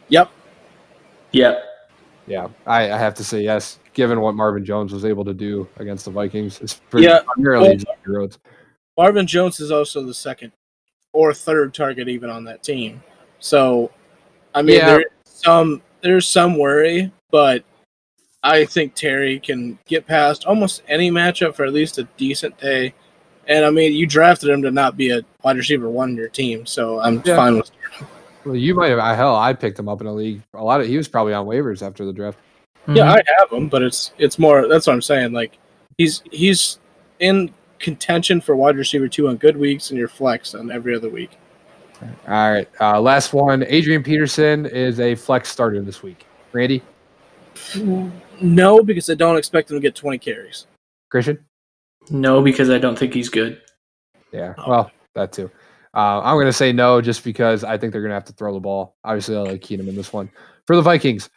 [0.09, 0.29] Yep.
[1.31, 1.63] Yep.
[2.27, 5.67] Yeah, I, I have to say yes, given what Marvin Jones was able to do
[5.77, 6.61] against the Vikings.
[6.61, 8.29] It's pretty Yeah, primarily well-
[8.97, 10.51] Marvin Jones is also the second
[11.13, 13.01] or third target even on that team.
[13.39, 13.91] So,
[14.55, 14.85] I mean, Yeah.
[14.87, 17.63] there's some there's some worry, but
[18.43, 22.93] I think Terry can get past almost any matchup for at least a decent day.
[23.47, 26.27] And I mean, you drafted him to not be a wide receiver one in your
[26.29, 27.35] team, so I'm Yeah.
[27.35, 27.69] fine with.
[28.45, 29.15] Well, you might have.
[29.15, 30.41] Hell, I picked him up in a league.
[30.55, 32.39] A lot of he was probably on waivers after the draft.
[32.87, 33.17] Yeah, Mhm.
[33.19, 34.67] I have him, but it's it's more.
[34.67, 35.33] That's what I'm saying.
[35.33, 35.59] Like
[35.99, 36.79] he's he's
[37.19, 37.51] in
[37.81, 41.31] contention for wide receiver two on good weeks, and your flex on every other week.
[42.01, 43.63] All right, uh, last one.
[43.67, 46.25] Adrian Peterson is a flex starter this week.
[46.53, 46.81] Randy,
[48.41, 50.65] No, because I don't expect him to get 20 carries.
[51.09, 51.39] Christian.
[52.09, 53.61] no, because I don't think he's good.
[54.31, 54.69] Yeah, Oh.
[54.69, 55.51] well, that too.
[55.93, 58.33] Uh, I'm going to say no just because I think they're going to have to
[58.33, 58.95] throw the ball.
[59.03, 60.31] Obviously, I like Keenum in this one.
[60.65, 61.29] For the Vikings,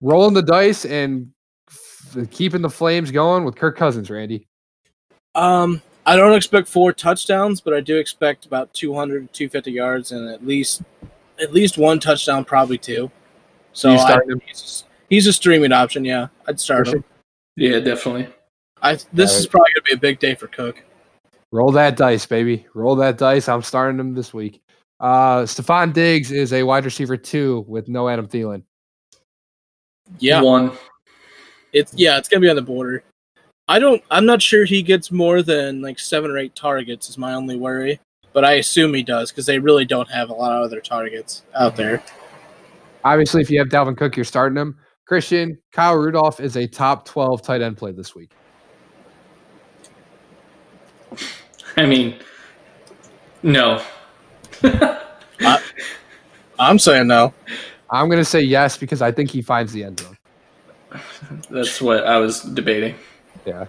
[0.00, 1.28] rolling the dice and
[1.68, 4.46] f- keeping the flames going with Kirk Cousins, Randy.
[5.34, 10.28] Um, I don't expect four touchdowns, but I do expect about 200 250 yards and
[10.28, 10.82] at least
[11.40, 13.10] at least one touchdown, probably two.
[13.72, 14.40] So You I, him?
[14.46, 16.04] he's, he's a streaming option.
[16.04, 17.04] Yeah, I'd start him.
[17.56, 18.28] Yeah, definitely.
[18.82, 20.82] I this is probably gonna be a big day for Cook.
[21.52, 22.66] Roll that dice, baby.
[22.74, 23.48] Roll that dice.
[23.48, 24.62] I'm starting him this week.
[25.00, 28.62] Uh, Stefon Diggs is a wide receiver two with no Adam Thielen.
[30.18, 30.72] Yeah, One.
[31.72, 33.04] it's yeah, it's gonna be on the border.
[33.68, 34.02] I don't.
[34.10, 37.08] I'm not sure he gets more than like seven or eight targets.
[37.08, 38.00] Is my only worry,
[38.32, 41.42] but I assume he does because they really don't have a lot of other targets
[41.54, 42.02] out there.
[43.04, 44.78] Obviously, if you have Dalvin Cook, you're starting him.
[45.06, 48.32] Christian, Kyle Rudolph is a top 12 tight end play this week.
[51.76, 52.16] I mean,
[53.42, 53.82] no.
[56.58, 57.34] I'm saying no.
[57.90, 60.16] I'm going to say yes because I think he finds the end zone.
[61.50, 62.94] That's what I was debating.
[63.44, 63.66] Yeah.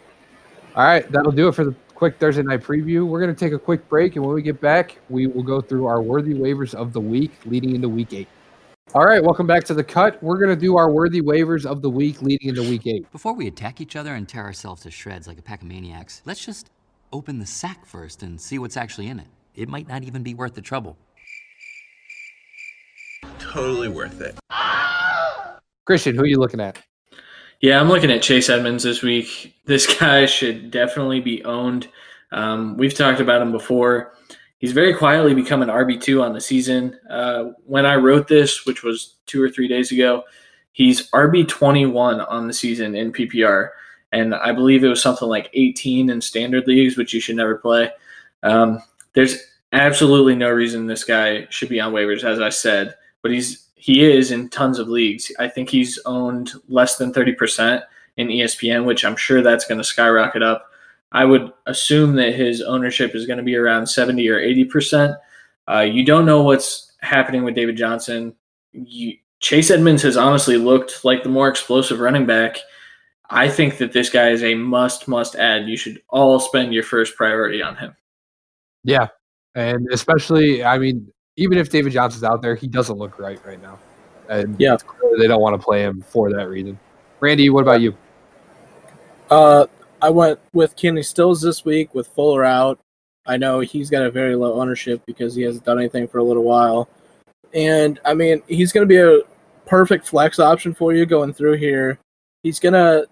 [0.75, 3.05] All right, that'll do it for the quick Thursday night preview.
[3.05, 5.61] We're going to take a quick break, and when we get back, we will go
[5.61, 8.27] through our worthy waivers of the week leading into week eight.
[8.93, 10.21] All right, welcome back to the cut.
[10.21, 13.11] We're going to do our worthy waivers of the week leading into week eight.
[13.11, 16.21] Before we attack each other and tear ourselves to shreds like a pack of maniacs,
[16.25, 16.69] let's just
[17.11, 19.27] open the sack first and see what's actually in it.
[19.55, 20.97] It might not even be worth the trouble.
[23.39, 24.37] Totally worth it.
[25.85, 26.79] Christian, who are you looking at?
[27.63, 29.55] Yeah, I'm looking at Chase Edmonds this week.
[29.65, 31.87] This guy should definitely be owned.
[32.33, 34.11] Um, we've talked about him before.
[34.57, 36.99] He's very quietly become an RB2 on the season.
[37.09, 40.23] Uh, when I wrote this, which was two or three days ago,
[40.73, 43.69] he's RB21 on the season in PPR.
[44.11, 47.55] And I believe it was something like 18 in standard leagues, which you should never
[47.55, 47.89] play.
[48.43, 48.79] Um,
[49.13, 49.37] there's
[49.71, 54.09] absolutely no reason this guy should be on waivers, as I said, but he's he
[54.09, 55.29] is in tons of leagues.
[55.39, 57.83] I think he's owned less than 30%
[58.15, 60.67] in ESPN, which I'm sure that's going to skyrocket up.
[61.11, 65.17] I would assume that his ownership is going to be around 70 or 80%.
[65.69, 68.33] Uh, you don't know what's happening with David Johnson.
[68.71, 72.59] You, Chase Edmonds has honestly looked like the more explosive running back.
[73.29, 75.67] I think that this guy is a must, must add.
[75.67, 77.97] You should all spend your first priority on him.
[78.85, 79.09] Yeah,
[79.55, 83.61] and especially, I mean, even if David Johnson's out there, he doesn't look right right
[83.61, 83.79] now.
[84.29, 84.77] And Yeah.
[85.17, 86.79] they don't want to play him for that reason.
[87.19, 87.95] Randy, what about you?
[89.29, 89.65] Uh,
[90.01, 92.79] I went with Kenny Stills this week with Fuller out.
[93.25, 96.23] I know he's got a very low ownership because he hasn't done anything for a
[96.23, 96.89] little while.
[97.53, 99.21] And I mean, he's going to be a
[99.65, 101.99] perfect flex option for you going through here.
[102.43, 103.07] He's going to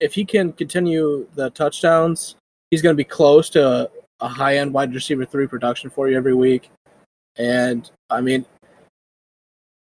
[0.00, 2.36] if he can continue the touchdowns,
[2.70, 3.88] he's going to be close to a,
[4.20, 6.70] a high end wide receiver three production for you every week.
[7.36, 8.44] And I mean,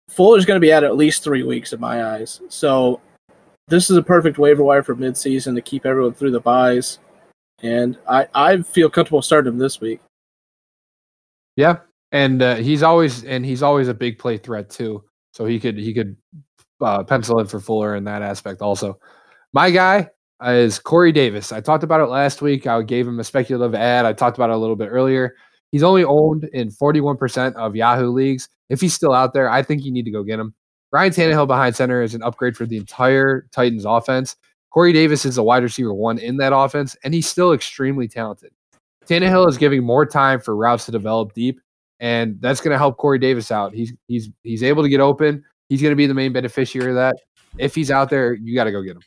[0.09, 2.41] Fuller's going to be out at least three weeks in my eyes.
[2.49, 3.01] So
[3.69, 6.99] this is a perfect waiver wire for midseason to keep everyone through the byes.
[7.63, 10.01] And I, I feel comfortable starting him this week.
[11.57, 11.79] Yeah,
[12.13, 15.05] and uh, he's always and he's always a big play threat too.
[15.33, 16.17] So he could he could
[16.81, 18.99] uh, pencil in for Fuller in that aspect also.
[19.53, 20.11] My guy
[20.45, 21.53] is Corey Davis.
[21.53, 22.67] I talked about it last week.
[22.67, 24.05] I gave him a speculative ad.
[24.05, 25.35] I talked about it a little bit earlier.
[25.77, 28.49] He's only owned in 41% of Yahoo leagues.
[28.71, 30.55] If he's still out there, I think you need to go get him.
[30.91, 34.37] Ryan Tannehill behind center is an upgrade for the entire Titans offense.
[34.71, 38.53] Corey Davis is a wide receiver one in that offense, and he's still extremely talented.
[39.05, 41.61] Tannehill is giving more time for routes to develop deep,
[42.01, 43.75] and that's going to help Corey Davis out.
[43.75, 45.45] He's he's he's able to get open.
[45.69, 47.17] He's going to be the main beneficiary of that.
[47.59, 49.03] If he's out there, you got to go get him.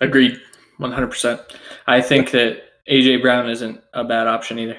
[0.00, 0.40] Agreed,
[0.78, 1.42] one hundred percent.
[1.86, 4.76] I think that AJ Brown isn't a bad option either.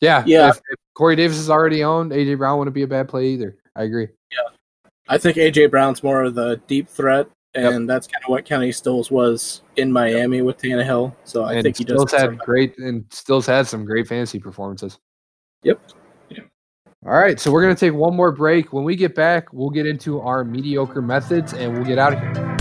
[0.00, 0.50] Yeah, Yeah.
[0.50, 3.56] If, if Corey Davis is already owned, AJ Brown wouldn't be a bad play either.
[3.74, 4.08] I agree.
[4.30, 4.38] Yeah,
[5.08, 7.72] I think AJ Brown's more of the deep threat, Yep.
[7.72, 11.14] and that's kind of what Kenny Stills was in Miami with Tannehill.
[11.24, 11.96] So I and think he does.
[11.96, 14.98] Stills have had great and Stills had some great fantasy performances.
[15.64, 15.80] Yep.
[16.30, 16.38] Yeah.
[17.06, 18.72] All right, so we're gonna take one more break.
[18.72, 22.20] When we get back, we'll get into our mediocre methods and we'll get out of
[22.20, 22.57] here.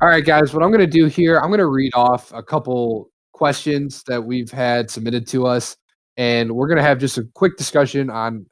[0.00, 2.40] All right, guys, what I'm going to do here, I'm going to read off a
[2.40, 5.76] couple questions that we've had submitted to us,
[6.16, 8.46] and we're going to have just a quick discussion on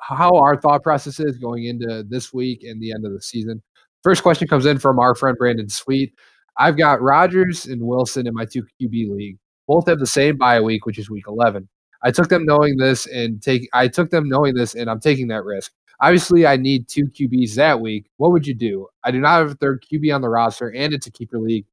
[0.00, 3.62] how our thought process is going into this week and the end of the season.
[4.02, 6.14] First question comes in from our friend Brandon Sweet.
[6.56, 9.36] I've got Rodgers and Wilson in my two QB league.
[9.66, 11.68] Both have the same bye week, which is week 11.
[12.02, 15.28] I took them knowing this and take I took them knowing this and I'm taking
[15.28, 15.70] that risk.
[16.00, 18.06] Obviously, I need two QBs that week.
[18.18, 18.86] What would you do?
[19.04, 21.66] I do not have a third QB on the roster, and it's a keeper league.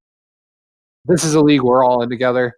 [1.05, 2.55] This is a league we're all in together.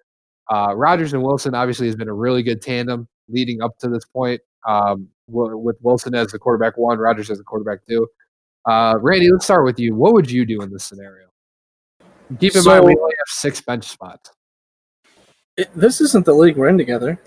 [0.49, 4.05] Uh, Rodgers and Wilson obviously has been a really good tandem leading up to this
[4.05, 4.39] point.
[4.65, 8.07] Um, with Wilson as the quarterback one, Rodgers as the quarterback two.
[8.65, 9.93] Uh, Randy, let's start with you.
[9.93, 11.28] What would you do in this scenario?
[12.39, 14.32] Keep in mind we only have six bench spots.
[15.57, 17.20] It, this isn't the league we're in together.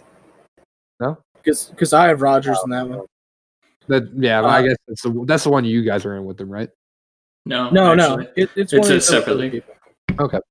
[0.98, 1.18] No?
[1.42, 3.06] because I have Rodgers in that one.
[3.88, 6.36] That yeah, I Uh, guess that's the that's the one you guys are in with
[6.36, 6.68] them, right?
[7.46, 8.24] No, No, actually.
[8.24, 9.64] no, it, it's It's one a of the separate other league.
[10.18, 10.42] But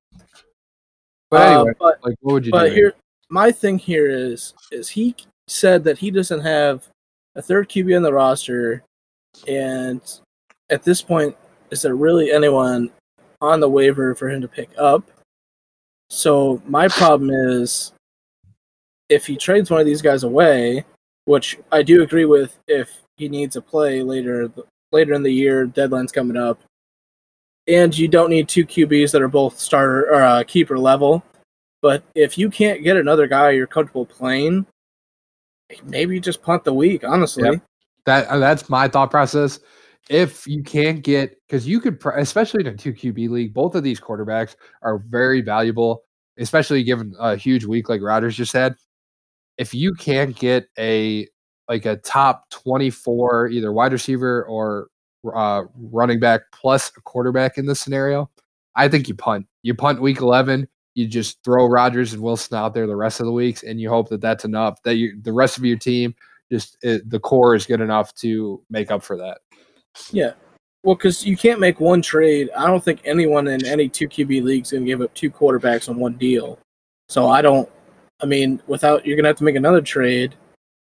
[1.31, 2.73] Uh, anyway, but like what would you but do?
[2.75, 2.93] here,
[3.29, 5.15] my thing here is is he
[5.47, 6.87] said that he doesn't have
[7.35, 8.83] a third QB on the roster,
[9.47, 10.01] and
[10.71, 11.35] at this point,
[11.71, 12.89] is there really anyone
[13.41, 15.03] on the waiver for him to pick up?
[16.09, 17.93] So my problem is,
[19.09, 20.83] if he trades one of these guys away,
[21.25, 24.51] which I do agree with, if he needs a play later
[24.91, 26.59] later in the year, deadline's coming up,
[27.67, 31.23] and you don't need two QBs that are both starter or uh, keeper level.
[31.81, 34.65] But if you can't get another guy you're comfortable playing,
[35.85, 37.03] maybe just punt the week.
[37.03, 37.61] Honestly, Yep.
[38.05, 39.59] that uh, that's my thought process.
[40.09, 43.83] If you can't get because you could, especially in a two QB league, both of
[43.83, 46.03] these quarterbacks are very valuable,
[46.37, 48.75] especially given a huge week like Rodgers just had.
[49.59, 51.27] If you can't get a
[51.67, 54.87] like a top twenty four either wide receiver or
[55.31, 58.29] uh, running back plus a quarterback in this scenario,
[58.75, 59.45] I think you punt.
[59.61, 60.67] You punt week eleven.
[60.95, 63.89] You just throw Rodgers and Wilson out there the rest of the weeks, and you
[63.89, 64.81] hope that that's enough.
[64.83, 66.15] That you the rest of your team
[66.51, 69.39] just it, the core is good enough to make up for that.
[70.11, 70.31] yeah.
[70.83, 72.49] Well, because you can't make one trade.
[72.57, 75.89] I don't think anyone in any two QB leagues going to give up two quarterbacks
[75.89, 76.57] on one deal.
[77.09, 77.69] So I don't.
[78.21, 80.35] I mean, without you're going to have to make another trade,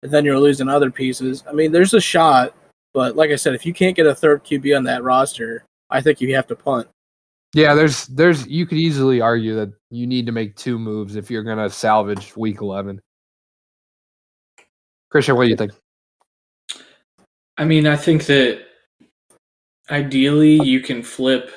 [0.02, 1.44] and then you're losing other pieces.
[1.48, 2.54] I mean, there's a shot,
[2.94, 6.00] but like I said, if you can't get a third QB on that roster, I
[6.00, 6.88] think you have to punt.
[7.54, 11.30] Yeah, there's there's you could easily argue that you need to make two moves if
[11.30, 13.00] you're gonna salvage week eleven.
[15.10, 15.72] Christian, what do you think?
[17.56, 18.62] I mean, I think that
[19.90, 21.50] ideally you can flip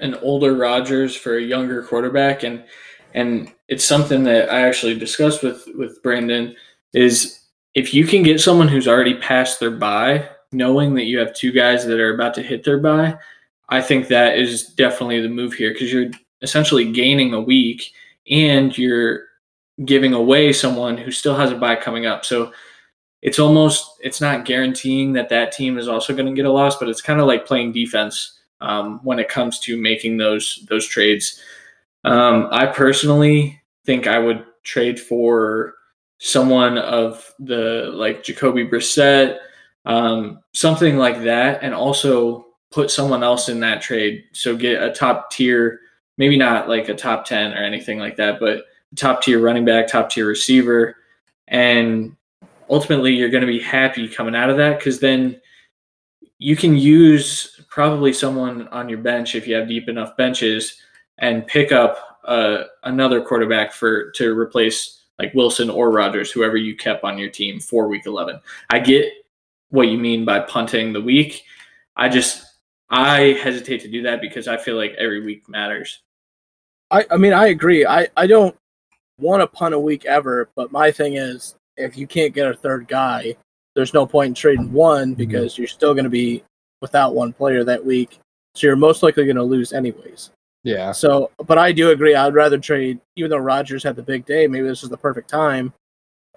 [0.00, 2.64] an older Rodgers for a younger quarterback, and
[3.14, 6.54] and it's something that I actually discussed with with Brandon
[6.92, 7.40] is
[7.74, 11.52] if you can get someone who's already passed their bye, knowing that you have two
[11.52, 13.16] guys that are about to hit their bye,
[13.68, 16.10] I think that is definitely the move here because you're
[16.42, 17.92] essentially gaining a week
[18.30, 19.24] and you're
[19.84, 22.24] giving away someone who still has a bye coming up.
[22.24, 22.52] So
[23.22, 26.78] it's almost it's not guaranteeing that that team is also going to get a loss,
[26.78, 30.86] but it's kind of like playing defense um, when it comes to making those those
[30.86, 31.40] trades.
[32.04, 35.74] Um, I personally think I would trade for
[36.18, 39.38] someone of the like Jacoby Brissett,
[39.84, 44.24] um, something like that, and also put someone else in that trade.
[44.32, 45.80] So get a top tier,
[46.18, 48.64] maybe not like a top 10 or anything like that, but
[48.96, 50.96] top tier running back, top tier receiver.
[51.48, 52.16] And
[52.68, 55.40] ultimately, you're going to be happy coming out of that because then
[56.38, 60.80] you can use probably someone on your bench if you have deep enough benches
[61.18, 66.76] and pick up uh, another quarterback for to replace like Wilson or Rodgers, whoever you
[66.76, 68.40] kept on your team for week 11.
[68.70, 69.12] I get
[69.70, 71.44] what you mean by punting the week.
[71.96, 72.44] I just
[72.90, 76.00] I hesitate to do that because I feel like every week matters.
[76.90, 77.86] I, I mean, I agree.
[77.86, 78.56] I, I don't
[79.18, 82.54] want to punt a week ever, but my thing is, if you can't get a
[82.54, 83.36] third guy,
[83.74, 85.14] there's no point in trading one Mm-hmm.
[85.14, 86.44] because you're still going to be
[86.80, 88.18] without one player that week.
[88.54, 90.30] So you're most likely going to lose anyways.
[90.64, 90.92] Yeah.
[90.92, 92.14] So, but I do agree.
[92.14, 94.46] I'd rather trade, even though Rodgers had the big day.
[94.46, 95.72] Maybe this is the perfect time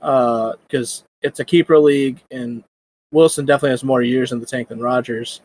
[0.01, 2.63] uh, because it's a keeper league, and
[3.11, 5.41] Wilson definitely has more years in the tank than Rodgers.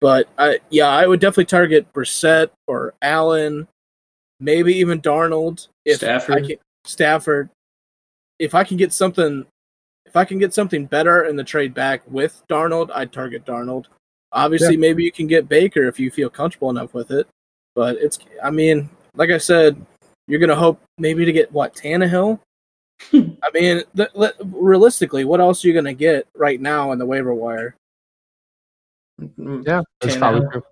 [0.00, 3.68] But I, yeah, I would definitely target Brissett or Allen,
[4.38, 6.44] maybe even Darnold if Stafford.
[6.44, 7.50] I can, Stafford.
[8.38, 9.44] If I can get something,
[10.06, 13.86] if I can get something better in the trade back with Darnold, I'd target Darnold.
[14.32, 17.26] Obviously, maybe you can get Baker if you feel comfortable enough with it.
[17.74, 19.84] But it's, I mean, like I said,
[20.26, 22.40] you're gonna hope maybe to get what Tannehill.
[23.12, 27.06] I mean, th- le- realistically, what else are you gonna get right now in the
[27.06, 27.74] waiver wire?
[29.36, 29.82] Yeah.
[30.00, 30.62] That's probably true.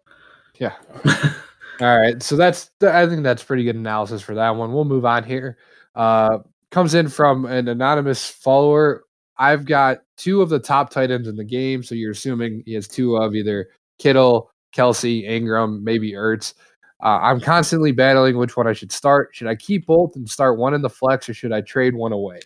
[0.58, 0.74] Yeah.
[1.80, 2.22] All right.
[2.22, 4.72] So that's I think that's pretty good analysis for that one.
[4.72, 5.58] We'll move on here.
[5.94, 6.38] Uh
[6.70, 9.04] comes in from an anonymous follower.
[9.38, 11.82] I've got two of the top tight ends in the game.
[11.82, 13.68] So you're assuming he has two of either
[13.98, 16.54] Kittle, Kelce, Engram, maybe Ertz.
[17.02, 19.30] Uh, I'm constantly battling which one I should start.
[19.32, 22.12] Should I keep both and start one in the flex, or should I trade one
[22.12, 22.40] away?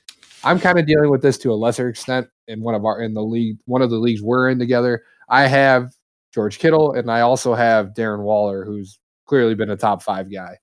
[0.45, 3.15] I'm kind of dealing with this to a lesser extent in one of our in
[3.15, 5.03] the league, one of the leagues we're in together.
[5.29, 5.95] I have
[6.35, 10.59] George Kittle, and I also have Darren Waller, who's clearly been a top five guy.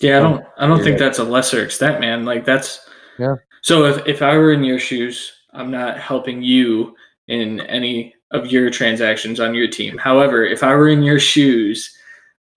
[0.00, 2.24] Yeah, I don't I don't think that's a lesser extent, man.
[2.24, 2.86] Like that's
[3.18, 3.36] Yeah.
[3.62, 6.94] So if if I were in your shoes, I'm not helping you
[7.28, 9.96] in any of your transactions on your team.
[9.96, 11.96] However, if I were in your shoes,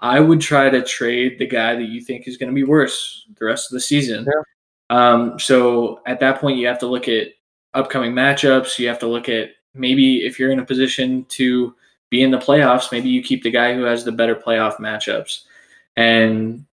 [0.02, 3.28] I would try to trade the guy that you think is going to be worse
[3.38, 4.26] the rest of the season.
[4.26, 4.42] Yeah.
[4.90, 7.28] Um, so at that point, you have to look at
[7.74, 8.80] upcoming matchups.
[8.80, 11.76] You have to look at maybe if you're in a position to
[12.10, 15.44] be in the playoffs, maybe you keep the guy who has the better playoff matchups.
[15.96, 16.66] And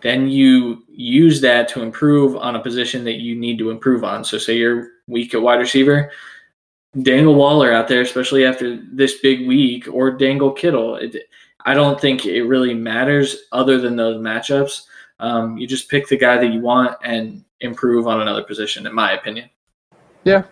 [0.00, 4.24] then you use that to improve on a position that you need to improve on.
[4.24, 6.10] So, say you're weak at wide receiver,
[7.02, 10.96] dangle Waller out there, especially after this big week, or dangle Kittle.
[10.96, 11.16] It,
[11.68, 14.84] I don't think it really matters other than those matchups.
[15.20, 18.94] Um, you just pick the guy that you want and improve on another position, in
[18.94, 19.50] my opinion.
[20.24, 20.44] Yeah.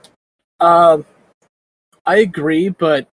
[0.61, 1.07] Um,
[2.05, 3.09] I agree, but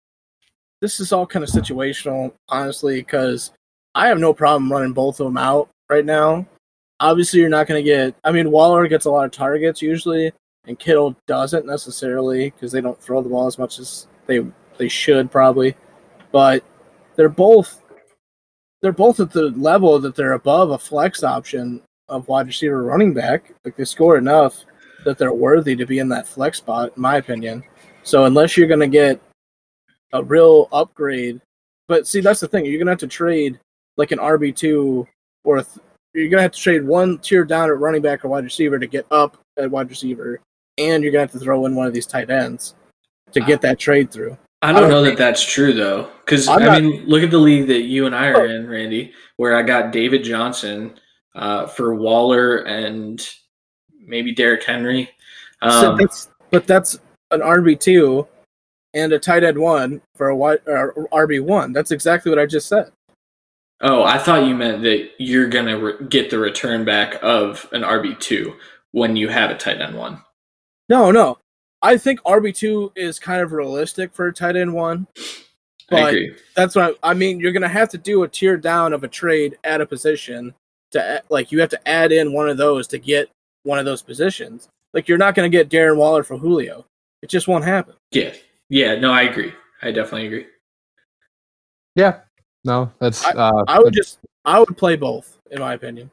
[0.81, 3.51] this is all kind of situational, honestly, because
[3.95, 6.47] I have no problem running both of them out right now.
[7.01, 8.15] Obviously, you're not going to get.
[8.25, 10.33] I mean, Waller gets a lot of targets usually,
[10.65, 14.41] and Kittle doesn't necessarily because they don't throw the ball as much as they
[14.79, 15.77] they should probably.
[16.33, 16.65] But
[17.17, 17.80] they're both
[18.83, 23.15] they're both at the level that they're above a flex option of wide receiver running
[23.15, 23.53] back.
[23.65, 24.65] Like they score enough
[25.05, 27.63] that they're worthy to be in that flex spot, in my opinion.
[28.03, 29.21] So unless you're going to get
[30.13, 31.41] a real upgrade,
[31.89, 33.59] but see that's the thing, you're going to have to trade
[33.97, 35.07] like an RB two
[35.45, 35.79] or a th-
[36.15, 38.79] you're going to have to trade one tier down at running back or wide receiver
[38.79, 40.41] to get up at wide receiver,
[40.77, 42.75] and you're going to have to throw in one of these tight ends
[43.33, 43.63] to get ah.
[43.63, 44.37] that trade through.
[44.63, 47.39] I don't, don't know think- that that's true though, because not- mean, look at the
[47.39, 48.45] league that you and I are Oh.
[48.51, 50.99] in, Randy, where I got David Johnson
[51.35, 53.27] uh, for Waller and
[53.99, 55.11] maybe Derrick Henry.
[55.63, 56.99] so Um, that's but that's
[57.31, 58.27] an RB two
[58.93, 61.73] and a tight end one for a wide RB one.
[61.73, 62.91] That's exactly what I just said.
[63.83, 67.83] oh, I thought you meant that you're gonna re- get the return back of an
[67.83, 68.57] RB two
[68.91, 70.21] when you have a tight end one.
[70.91, 71.39] No, no.
[71.83, 75.07] I think RB two is kind of realistic for a tight end one.
[75.89, 76.15] But
[76.55, 77.41] that's what I, I mean.
[77.41, 80.55] You're gonna have to do a tier down of a trade at a position
[80.93, 83.29] to like you have to add in one of those to get
[83.65, 84.69] one of those positions.
[84.95, 86.87] Like you're not gonna get Darren Waller for Julio.
[87.23, 87.95] It just won't happen.
[88.13, 88.33] Yeah,
[88.69, 88.95] yeah.
[88.95, 89.53] No, I agree.
[89.83, 90.47] I definitely agree.
[91.97, 92.21] Yeah.
[92.65, 96.11] No, that's uh I would just I would play both in my opinion.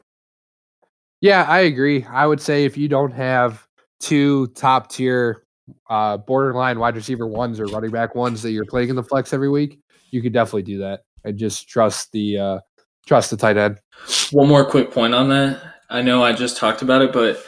[1.20, 2.04] Yeah, I agree.
[2.08, 3.66] I would say if you don't have
[4.00, 5.42] two top tier
[5.88, 9.32] uh, borderline wide receiver ones or running back ones that you're playing in the flex
[9.32, 12.58] every week, you could definitely do that and just trust the uh,
[13.06, 13.78] trust the tight end.
[14.32, 15.60] One more quick point on that.
[15.90, 17.42] I know I just talked about it, but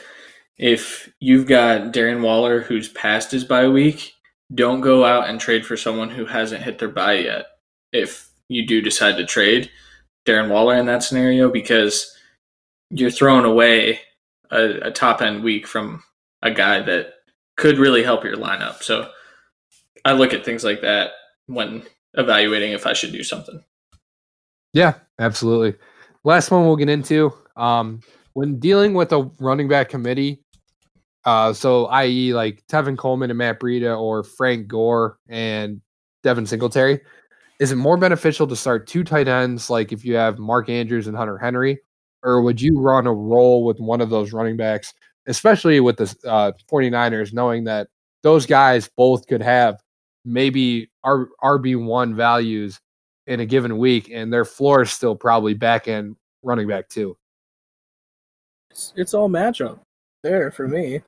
[0.56, 4.12] if you've got Darren Waller who's past his bye week,
[4.54, 7.46] don't go out and trade for someone who hasn't hit their bye yet.
[7.92, 9.70] If you do decide to trade
[10.26, 12.14] Darren Waller in that scenario, because
[12.90, 14.00] you're throwing away
[14.50, 16.02] a, a top end week from
[16.42, 17.12] a guy that
[17.60, 18.82] could really help your lineup.
[18.82, 19.10] So
[20.06, 21.10] I look at things like that
[21.46, 21.82] when
[22.14, 23.62] evaluating if I should do something.
[24.72, 25.78] Yeah, absolutely.
[26.24, 27.34] Last one we'll get into.
[27.56, 28.00] Um,
[28.32, 30.42] when dealing with a running back committee,
[31.26, 32.32] uh, so i.e.
[32.32, 35.82] like Tevin Coleman and Matt Breida or Frank Gore and
[36.22, 37.00] Devin Singletary,
[37.58, 41.08] is it more beneficial to start two tight ends like if you have Mark Andrews
[41.08, 41.78] and Hunter Henry,
[42.22, 44.94] or would you run a roll with one of those running backs,
[45.26, 47.88] especially with the uh, 49ers, knowing that
[48.22, 49.80] those guys both could have
[50.24, 52.78] maybe R- RB1 values
[53.26, 57.16] in a given week, and their floor is still probably back end running back too.
[58.70, 59.78] It's, it's all matchup
[60.22, 61.02] there for me.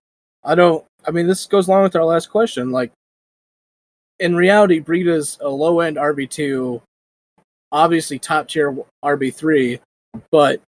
[0.44, 0.84] I don't.
[1.06, 2.70] I mean, this goes along with our last question.
[2.70, 2.92] Like,
[4.18, 6.82] in reality, Breida's a low end RB two,
[7.70, 9.80] obviously top tier RB three,
[10.30, 10.60] but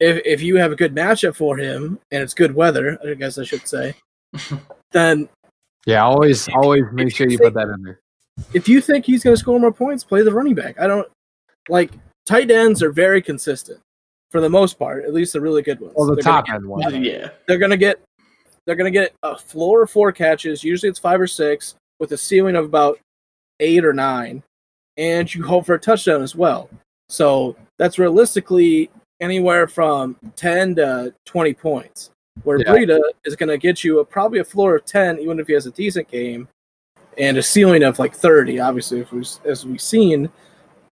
[0.00, 3.38] if if you have a good matchup for him and it's good weather, I guess
[3.38, 3.94] I should say,
[4.92, 5.28] then
[5.86, 8.00] yeah, always always make sure you put that in there.
[8.54, 10.80] If you think he's going to score more points, play the running back.
[10.80, 11.06] I don't
[11.68, 11.92] like
[12.26, 13.80] tight ends are very consistent
[14.30, 15.94] for the most part, at least the really good ones.
[15.96, 16.94] Well, the they're top gonna end ones.
[16.94, 17.30] Yeah.
[17.46, 18.00] They're going to get
[18.64, 20.62] they're going to get a floor of four catches.
[20.62, 22.98] Usually it's five or six with a ceiling of about
[23.58, 24.42] eight or nine,
[24.96, 26.70] and you hope for a touchdown as well.
[27.08, 28.90] So that's realistically
[29.20, 32.10] anywhere from ten to twenty points.
[32.44, 32.72] Where Yeah.
[32.72, 35.52] Breida is going to get you a, probably a floor of ten, even if he
[35.52, 36.48] has a decent game,
[37.18, 38.60] and a ceiling of like thirty.
[38.60, 40.30] Obviously, if we as we've seen,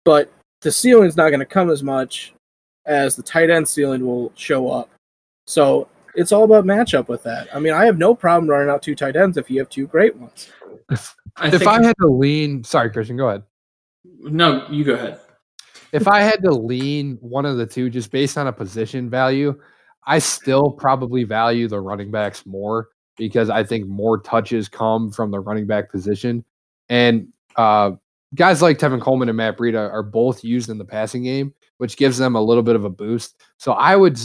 [0.04, 2.34] but the ceiling's not going to come as much
[2.86, 4.90] as the tight end ceiling will show up.
[5.46, 7.48] So it's all about matchup with that.
[7.54, 9.86] I mean, I have no problem running out two tight ends if you have two
[9.86, 10.50] great ones.
[11.36, 13.42] I if I had to lean, sorry, Christian, go ahead.
[14.20, 15.20] no, you go ahead.
[15.92, 19.58] If I had to lean one of the two just based on a position value,
[20.06, 25.30] I still probably value the running backs more because I think more touches come from
[25.30, 26.44] the running back position.
[26.88, 27.92] And uh,
[28.34, 31.96] guys like Tevin Coleman and Matt Breida are both used in the passing game, which
[31.96, 33.42] gives them a little bit of a boost.
[33.58, 34.18] So I would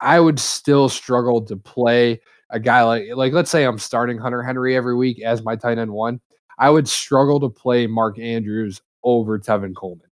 [0.00, 2.20] I would still struggle to play
[2.50, 5.78] a guy like like let's say I'm starting Hunter Henry every week as my tight
[5.78, 6.20] end one.
[6.58, 10.05] I would struggle to play Mark Andrews over Tevin Coleman.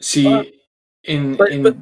[0.00, 0.44] See, Uh,
[1.04, 1.76] in but- in but-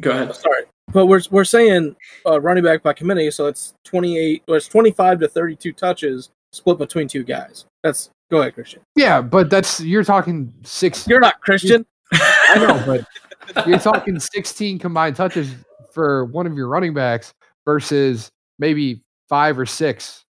[0.00, 0.34] go ahead.
[0.34, 1.96] Sorry, but we're we're saying
[2.26, 5.56] uh, running back by committee, so it's twenty eight, or it's twenty five to thirty
[5.56, 7.64] two touches split between two guys.
[7.82, 8.80] That's go ahead, Christian.
[8.96, 11.06] Yeah, but that's you're talking six.
[11.06, 11.84] You're not Christian.
[12.12, 15.54] I know, but you're talking 16 combined touches
[15.92, 17.32] for one of your running backs
[17.64, 20.24] versus maybe five or six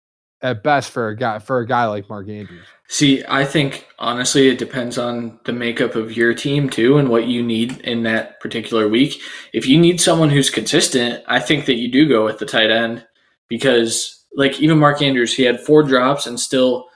[0.43, 2.66] at best for a guy for a guy like Mark Andrews.
[2.93, 7.28] See, I think honestly, it depends on the makeup of your team too, and what
[7.28, 9.22] you need in that particular week.
[9.53, 12.72] If you need someone who's consistent, I think that you do go with the tight
[12.72, 13.07] end
[13.49, 16.88] because, like, even Mark Andrews, he had four drops and still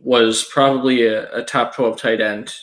[0.00, 2.54] was probably a, a top twelve tight end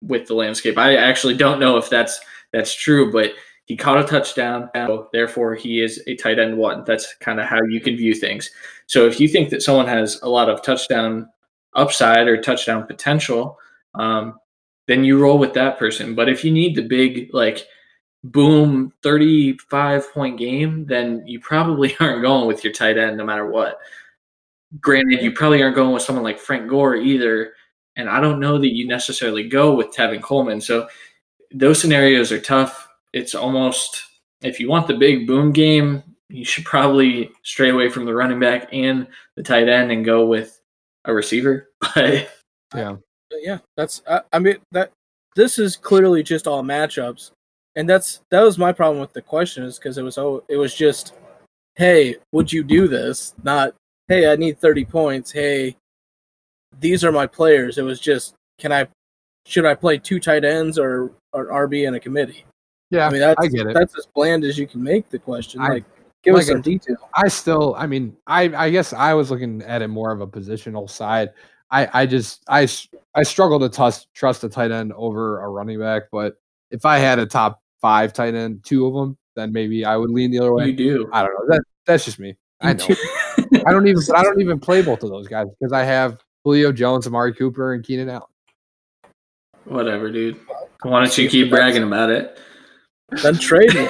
[0.00, 0.78] with the landscape.
[0.78, 2.20] I actually don't know if that's
[2.54, 3.32] that's true, but
[3.66, 6.84] he caught a touchdown, so therefore he is a tight end one.
[6.86, 8.50] That's kind of how you can view things.
[8.86, 11.28] So if you think that someone has a lot of touchdown
[11.74, 13.58] upside or touchdown potential,
[13.94, 14.38] um,
[14.86, 16.14] then you roll with that person.
[16.14, 17.66] But if you need the big like
[18.24, 23.46] boom 35 point game, then you probably aren't going with your tight end no matter
[23.46, 23.78] what.
[24.80, 27.54] Granted, you probably aren't going with someone like Frank Gore either.
[27.96, 30.60] And I don't know that you necessarily go with Tevin Coleman.
[30.60, 30.88] So
[31.52, 32.88] those scenarios are tough.
[33.12, 34.04] It's almost
[34.42, 38.38] if you want the big boom game, you should probably stray away from the running
[38.38, 40.59] back and the tight end and go with
[41.04, 41.68] a receiver.
[41.94, 42.28] But
[42.74, 42.96] Yeah.
[43.30, 44.90] But yeah, that's I, I mean that
[45.36, 47.30] this is clearly just all matchups,
[47.76, 50.56] and that's that was my problem with the question is because it was oh it
[50.56, 51.14] was just
[51.76, 53.74] hey would you do this not
[54.08, 55.76] hey I need thirty points hey
[56.80, 58.88] these are my players it was just can I
[59.46, 62.44] should I play two tight ends or or RB in a committee
[62.90, 63.74] Yeah, I mean that's I get it.
[63.74, 65.84] that's as bland as you can make the question I- like
[66.22, 69.30] give like us some I- detail I still, I mean, I, I guess I was
[69.30, 71.30] looking at it more of a positional side.
[71.70, 72.68] I, I just, I,
[73.14, 76.04] I struggle to trust, trust a tight end over a running back.
[76.10, 76.36] But
[76.70, 80.10] if I had a top five tight end, two of them, then maybe I would
[80.10, 80.66] lean the other way.
[80.66, 81.10] you do.
[81.12, 81.46] I don't know.
[81.54, 82.36] That that's just me.
[82.60, 82.86] I know.
[83.66, 86.72] I don't even, I don't even play both of those guys because I have Julio
[86.72, 88.26] Jones, Amari Cooper, and Keenan Allen.
[89.64, 90.38] Whatever, dude.
[90.82, 92.38] Why don't you keep bragging about it?
[93.22, 93.88] Then trade me.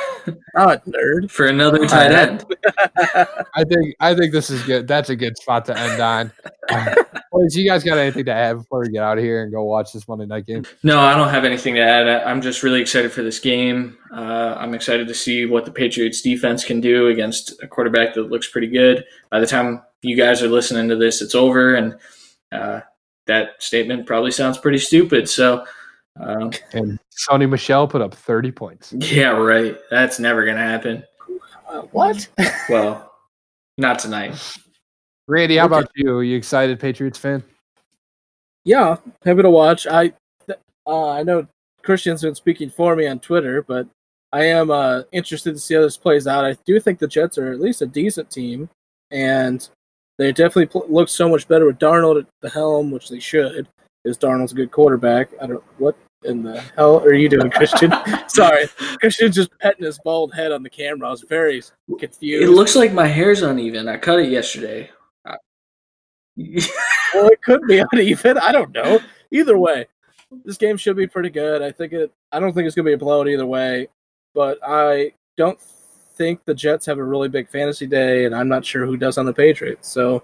[0.57, 1.31] God, nerd.
[1.31, 2.45] for another tight end.
[2.97, 4.87] I think I think this is good.
[4.89, 6.33] That's a good spot to end on.
[7.33, 9.63] Boys, you guys got anything to add before we get out of here and go
[9.65, 10.65] watch this Monday night game?
[10.83, 12.09] No, I don't have anything to add.
[12.09, 13.97] I- I'm just really excited for this game.
[14.15, 18.31] Uh, I'm excited to see what the Patriots defense can do against a quarterback that
[18.31, 19.05] looks pretty good.
[19.31, 21.97] By the time you guys are listening to this, it's over, and
[22.51, 22.81] uh,
[23.27, 25.29] that statement probably sounds pretty stupid.
[25.29, 25.65] So,
[26.21, 26.99] um, And
[27.29, 28.93] Sony Michel put up 30 points.
[28.93, 29.77] yeah, right.
[29.91, 31.05] That's never going to happen.
[31.69, 32.29] Uh, what?
[32.69, 33.13] Well,
[33.79, 34.57] not tonight.
[35.27, 36.17] Randy, how about you?
[36.19, 37.43] Are you excited, Patriots fan?
[38.65, 39.87] Yeah, happy to watch.
[39.87, 40.13] I
[40.87, 41.47] uh, I know
[41.83, 43.87] Christian's been speaking for me on Twitter, but
[44.33, 46.45] I am uh, interested to see how this plays out.
[46.45, 48.69] I do think the Jets are at least a decent team,
[49.11, 49.67] and
[50.19, 53.67] they definitely pl- look so much better with Darnold at the helm, which they should,
[54.05, 55.31] because Darnold's a good quarterback.
[55.41, 57.93] I don't what in the hell are you doing, Christian?
[58.29, 58.67] Sorry,
[58.99, 61.09] Christian's just petting his bald head on the camera.
[61.09, 61.63] I was very
[61.99, 62.45] confused.
[62.45, 63.89] It looks like my hair's uneven.
[63.89, 64.91] I cut it yesterday.
[67.13, 68.39] Well, it could be uneven.
[68.39, 69.01] I don't know.
[69.33, 69.87] Either way,
[70.45, 71.61] this game should be pretty good.
[71.61, 72.13] I think it.
[72.31, 73.89] I don't think it's gonna be a blowout either way,
[74.33, 78.65] but I don't think the Jets have a really big fantasy day, and I'm not
[78.65, 79.89] sure who does on the Patriots.
[79.89, 80.23] So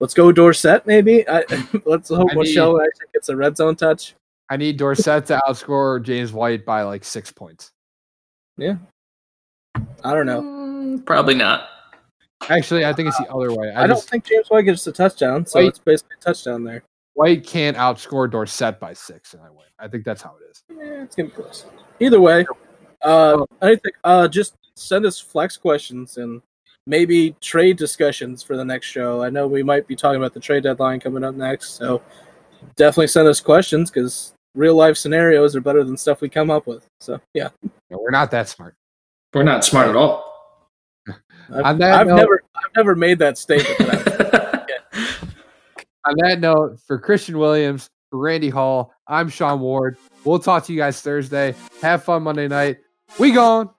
[0.00, 1.26] let's go Dorsett, maybe.
[1.28, 1.44] I,
[1.86, 4.14] let's hope I Michel actually gets a red zone touch.
[4.52, 7.72] I need Dorsett to outscore James White by like six points.
[8.58, 8.76] Yeah.
[10.04, 10.42] I don't know.
[10.42, 11.68] Mm, Probably not.
[12.50, 13.72] Actually, I think it's the other way.
[13.72, 15.68] I, I, don't just, think James White gets a touchdown, so Wait.
[15.68, 16.82] it's basically a touchdown there.
[17.14, 19.64] White can't outscore Dorsett by six, and I win.
[19.78, 20.62] I think that's how it is.
[20.68, 21.64] Yeah, it's gonna be close.
[22.00, 22.44] Either way,
[23.00, 26.42] uh, I think uh, just send us flex questions and
[26.86, 29.22] maybe trade discussions for the next show.
[29.22, 32.02] I know we might be talking about the trade deadline coming up next, so
[32.76, 36.66] definitely send us questions because real life scenarios are better than stuff we come up
[36.66, 36.86] with.
[37.00, 37.48] So yeah,
[37.90, 38.74] No, we're not that smart.
[39.32, 40.28] We're not smart at all.
[41.52, 43.76] I've, I've note- never I've never made that statement.
[43.78, 44.66] But I,
[46.10, 49.96] On that note, for Christian Williams, for Randy Hall, I'm Sean Ward.
[50.24, 51.54] We'll talk to you guys Thursday.
[51.80, 52.78] Have fun Monday night.
[53.18, 53.70] We gone.